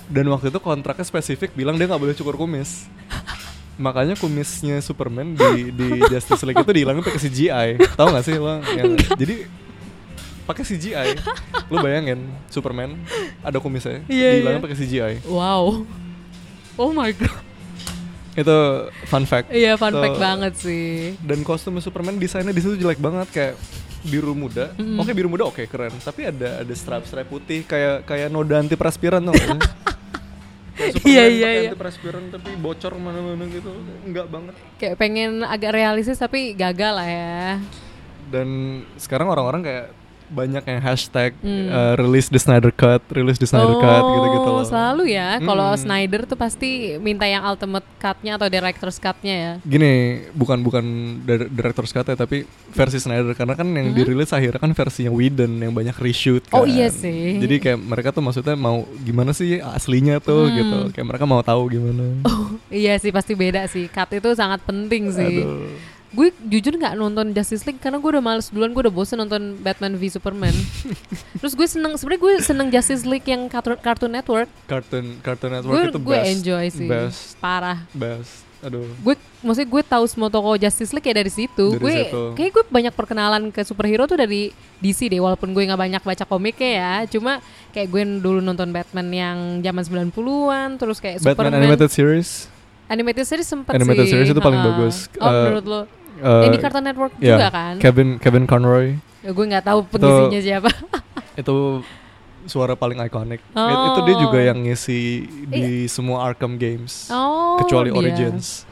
[0.06, 2.86] dan waktu itu kontraknya spesifik bilang dia nggak boleh cukur kumis
[3.76, 8.56] makanya kumisnya Superman di di Justice League itu dihilangin pakai CGI tahu nggak sih lo
[8.72, 9.50] yang jadi
[10.46, 11.10] pakai CGI
[11.68, 12.96] lu bayangin Superman
[13.42, 14.64] ada kumisnya Iya, dihilangin iya.
[14.64, 15.84] pakai CGI Wow.
[16.76, 17.34] Oh my god.
[18.36, 18.58] itu
[19.06, 21.16] fun fact Iya, fun So, fact banget sih.
[21.20, 23.56] dan kostum Superman desainnya di situ jelek banget kayak
[24.06, 28.30] biru muda oke biru muda oke keren tapi ada ada strap strap putih kayak kayak
[28.30, 28.62] noda
[29.24, 29.60] tuh sih?
[30.76, 31.62] Kayak Superman Iya, iya, iya.
[31.72, 33.72] antiperspiran tapi bocor mana-mana gitu
[34.04, 37.64] enggak banget Kayak pengen agak realistis tapi gagal lah ya.
[38.28, 38.48] dan
[38.96, 39.86] sekarang orang-orang kayak
[40.28, 41.68] banyak yang hashtag Hmm.
[41.68, 44.54] uh, release the Snyder Cut, release the Snyder Cut gitu-gitu loh.
[44.56, 45.38] Oh, selalu ya.
[45.38, 45.80] Kalau Hmm.
[45.80, 49.54] Snyder tuh pasti minta yang ultimate cut-nya atau director's cut-nya ya.
[49.62, 49.94] Gini,
[50.32, 50.86] bukan bukan
[51.22, 55.14] dir- director's cut ya, tapi versi Snyder karena kan yang dirilis akhirnya kan versi yang
[55.14, 56.56] Whedon yang banyak reshoot Hmm.
[56.56, 56.72] Oh, kan.
[56.72, 57.38] iya sih.
[57.38, 60.56] Jadi kayak mereka tuh maksudnya mau gimana sih aslinya tuh Hmm.
[60.56, 60.78] gitu.
[60.92, 62.06] Kayak mereka mau tahu gimana.
[62.68, 63.88] Iya sih pasti beda sih.
[63.88, 65.42] Cut itu sangat penting sih.
[65.42, 65.95] Aduh.
[66.16, 69.60] Gue jujur nggak nonton Justice League karena gue udah males duluan gue udah bosen nonton
[69.60, 70.56] Batman v Superman.
[71.40, 74.48] Terus gue seneng sebenarnya gue seneng Justice League yang Cartoon, Cartoon Network.
[74.64, 76.30] Cartoon Cartoon Network Gue itu gue best.
[76.32, 76.88] enjoy sih.
[76.88, 77.84] Best, Parah.
[77.92, 78.48] best.
[78.62, 78.88] Aduh.
[78.98, 81.66] Gue maksudnya gue tahu semua tokoh Justice League ya dari situ.
[81.70, 82.24] Dari gue situ.
[82.34, 84.50] kayak gue banyak perkenalan ke superhero tuh dari
[84.80, 86.94] DC deh walaupun gue nggak banyak baca komiknya ya.
[87.08, 92.30] Cuma kayak gue dulu nonton Batman yang zaman 90-an terus kayak Batman Superman Animated Series.
[92.86, 94.14] Animated series sempet Animated sih.
[94.14, 94.70] series itu paling Ha-ha.
[94.72, 95.10] bagus.
[95.18, 95.82] Oh, Eh, menurut lo?
[96.16, 97.76] Uh, Ini Cartoon Network ya, juga kan?
[97.78, 98.96] Kevin Kevin Conroy
[99.26, 100.70] Ya, gue nggak tahu pengisinya siapa.
[101.42, 101.82] itu
[102.46, 103.42] suara paling ikonik.
[103.42, 103.90] It- Oh.
[103.90, 107.10] Itu dia juga yang ngisi di semua Arkham games.
[107.10, 107.98] Oh, kecuali dia.
[107.98, 108.70] Origins.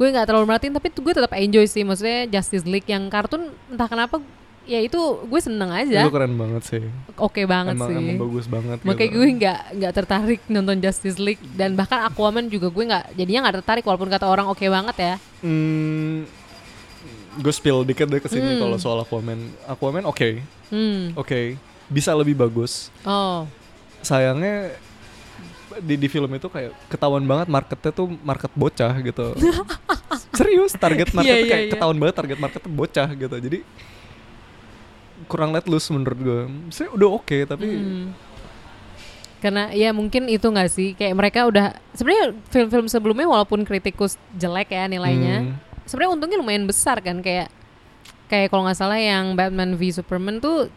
[0.00, 1.84] Gue nggak terlalu merhatiin, tapi gue tetap enjoy sih.
[1.84, 4.24] Maksudnya Justice League yang kartun entah kenapa
[4.64, 6.08] ya itu gue seneng aja.
[6.08, 6.82] Itu keren banget sih.
[7.20, 7.96] Oke banget emang, sih.
[8.00, 8.80] emang bagus banget.
[8.82, 9.16] Makanya gitu.
[9.20, 13.56] gue nggak nggak tertarik nonton Justice League dan bahkan Aquaman juga gue nggak jadinya nggak
[13.62, 15.14] tertarik walaupun kata orang oke banget ya.
[15.44, 16.24] Hmm,
[17.36, 18.60] gue spill dikit deh ke sini Hmm.
[18.60, 19.38] kalau soal Aquaman.
[19.64, 21.12] Aquaman oke, Hmm.
[21.14, 21.56] oke,
[21.86, 22.90] bisa lebih bagus.
[23.02, 23.44] Oh.
[24.00, 24.74] Sayangnya
[25.76, 29.34] di di film itu kayak ketahuan banget marketnya tuh market bocah gitu.
[30.32, 31.72] Serius target market Iya, iya, kayak iya.
[31.74, 33.36] ketahuan banget target marketnya bocah gitu.
[33.40, 33.58] Jadi
[35.24, 36.40] kurang let loose menurut gue.
[36.68, 38.06] Saya udah oke tapi Hmm.
[39.40, 44.72] Karena ya mungkin itu nggak sih kayak mereka udah sebenarnya film-film sebelumnya walaupun kritikus jelek
[44.72, 45.54] ya nilainya, Hmm.
[45.84, 47.48] Sebenarnya untungnya lumayan besar kan kayak
[48.26, 50.68] kayak kalau nggak salah yang Batman v Superman tuh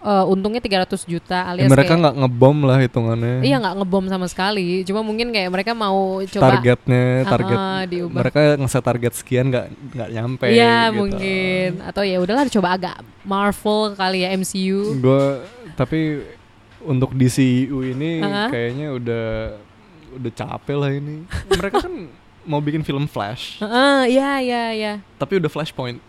[0.00, 3.36] eh, untungnya 300 juta Ya, alias mereka kayak- nggak ngebom lah hitungannya.
[3.40, 4.80] Iya nggak ngebom sama sekali.
[4.80, 8.16] Cuma mungkin kayak mereka mau coba targetnya target Ah, diubah.
[8.18, 10.96] mereka ngeset target sekian nggak nggak nyampe Iya gitu.
[10.96, 14.96] mungkin atau ya udahlah coba agak Marvel kali ya MCU.
[14.96, 15.22] gue
[15.76, 16.24] tapi
[16.80, 18.48] untuk DCU ini Ah.
[18.48, 19.26] kayaknya udah
[20.10, 22.08] udah capek lah ini mereka kan
[22.42, 24.92] mau bikin film Flash Heeh, iya iya iya.
[25.16, 26.00] tapi udah Flashpoint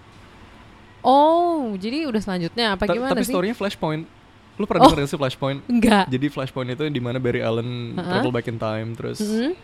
[1.01, 3.34] Oh, jadi udah selanjutnya apa Ta- gimana tapi sih?
[3.34, 4.05] storynya Flashpoint
[4.53, 4.93] lu pernah Oh.
[4.93, 6.05] denger sih Flashpoint Enggak.
[6.05, 8.05] jadi Flashpoint itu di mana Barry Allen Ah.
[8.13, 9.57] travel back in time terus Mm-mm.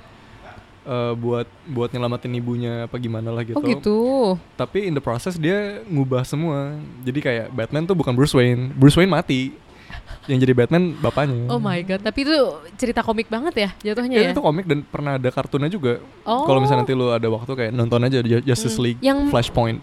[0.83, 3.99] eh, buat buat nyelamatin ibunya apa gimana lah gitu Oh gitu.
[4.55, 8.95] tapi in the process dia ngubah semua jadi kayak Batman tuh bukan Bruce Wayne Bruce
[8.95, 9.53] Wayne mati
[10.25, 12.35] yang jadi Batman bapaknya Oh my god, tapi itu
[12.75, 14.31] cerita komik banget ya jatuhnya Ya, ya.
[14.31, 15.99] itu komik dan pernah ada kartunnya juga.
[16.21, 16.43] Oh.
[16.43, 18.83] Kalau misalnya nanti lu ada waktu kayak nonton aja Ju- Justice Hmm.
[18.83, 19.79] League Yang- Flashpoint.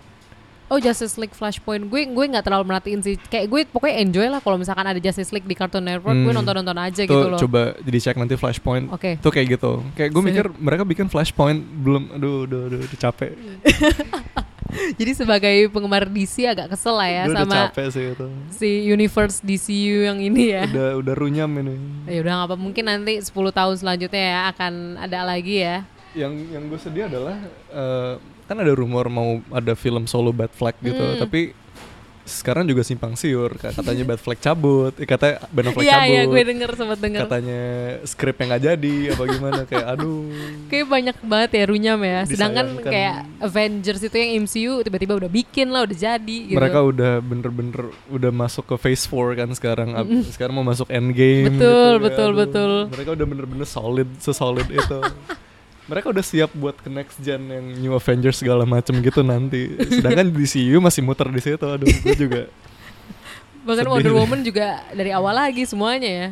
[0.64, 3.20] Oh Justice League Flashpoint, gue gue nggak terlalu merhatiin sih.
[3.20, 6.34] Kayak gue pokoknya enjoy lah kalau misalkan ada Justice League di Cartoon Network, gue Hmm.
[6.34, 7.38] nonton nonton aja Tuh gitu loh.
[7.38, 8.88] coba jadi cek nanti Flashpoint.
[8.88, 9.16] Oke.
[9.18, 9.84] Tuh kayak gitu.
[9.92, 13.32] Kayak gue mikir mereka bikin Flashpoint belum aduh aduh aduh, udah capek.
[14.98, 18.26] Jadi sebagai penggemar DC agak kesel lah ya Gue udah sama capek sih itu.
[18.50, 20.64] si universe DCU yang ini ya.
[20.66, 21.74] Udah udah runyam ini.
[22.06, 25.86] Ya udah nggak apa mungkin nanti 10 tahun selanjutnya ya akan ada lagi ya.
[26.14, 27.36] Yang yang gue sedih adalah
[27.68, 28.14] eh,
[28.44, 31.18] kan ada rumor mau ada film solo Bat Flag gitu, Hmm.
[31.18, 31.56] tapi
[32.24, 36.08] sekarang juga simpang siur katanya Bat Flag cabut, eh, katanya Ben Affleck Iya cabut.
[36.08, 37.20] iya gue denger sempat denger.
[37.24, 37.60] katanya
[38.02, 40.24] skripnya nggak jadi apa gimana kayak aduh
[40.66, 42.18] Kayak banyak banget ya runyam ya.
[42.24, 46.56] Sedangkan kayak Avengers itu yang MCU tiba-tiba udah bikin lah, udah jadi gitu.
[46.56, 49.88] mereka udah bener-bener udah masuk ke phase 4 kan sekarang
[50.28, 52.72] sekarang mau masuk endgame Betul, gitu, kayak, betul, betul.
[52.88, 54.98] mereka udah bener-bener solid sesolid itu
[55.84, 60.28] mereka udah siap buat ke next gen yang New Avengers segala macem gitu nanti sedangkan
[60.28, 62.42] DCU masih muter di situ aduh gue juga
[63.62, 64.18] Bahkan Wonder nih.
[64.18, 66.28] Woman juga dari awal lagi semuanya ya.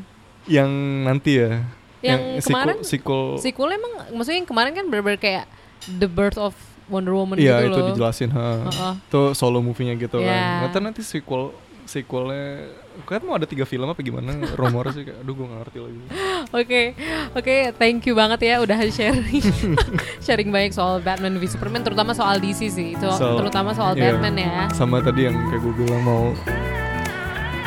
[0.50, 0.70] yang
[1.02, 1.64] nanti ya
[2.02, 5.44] Yang sequel- kemarin sequel, Sequel emang maksudnya yang kemarin kan bener-bener kayak
[5.88, 6.52] the birth of
[6.86, 7.88] Wonder Woman iya gitu itu loh.
[7.90, 8.66] dijelasin ha.
[8.66, 8.94] Heeh.
[9.02, 10.66] Itu solo movie-nya gitu Iya.
[10.66, 10.70] kan.
[10.70, 12.68] Tahu nanti sequel sequelnya
[13.08, 16.00] kan mau ada tiga film apa gimana rumor sih kayak aduh gue gak ngerti lagi
[16.58, 16.92] Oke,
[17.32, 19.40] oke, thank you banget ya udah sharing,
[20.26, 24.12] sharing banyak soal Batman v Superman, terutama soal DC sih, itu So, terutama soal iya.
[24.12, 24.68] Batman ya.
[24.76, 26.34] sama tadi yang kayak gue bilang mau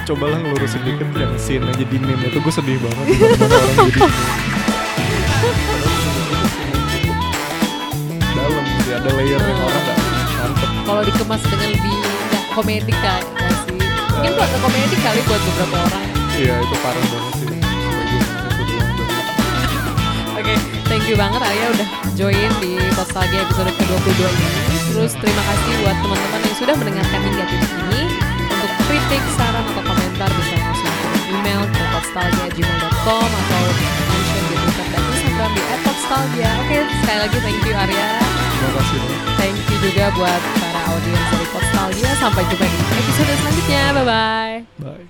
[0.05, 3.05] cobalah ngelurusin dikit yang scene aja di meme itu gue sedih banget
[8.37, 9.97] dalam sih ada layer yang orang gak
[10.85, 11.97] Kalau dikemas dengan lebih
[12.53, 13.44] komedi sih?
[14.15, 16.05] Mungkin buat komedi kali buat beberapa orang.
[16.35, 17.47] iya itu parah banget sih
[20.35, 20.55] Oke,
[20.91, 24.47] thank you banget Arya udah join di Nostalgia episode ke-22 ini.
[24.91, 28.01] Terus terima kasih buat teman-teman yang sudah mendengarkan hingga titik ini.
[28.51, 30.93] Untuk kritik, saran, atau komentar bisa langsung
[31.31, 33.63] email ke nostalgia.gmail.com atau
[34.11, 36.51] mention di Twitter dan Instagram di @nostalgia.
[36.67, 38.44] Oke, sekali lagi thank you Arya.
[38.65, 38.99] Terima kasih
[39.37, 42.11] Thank you juga buat para audiens dari Nostalgia.
[42.17, 43.83] Sampai jumpa di episode selanjutnya.
[43.93, 44.55] Bye-bye.
[44.81, 44.93] bye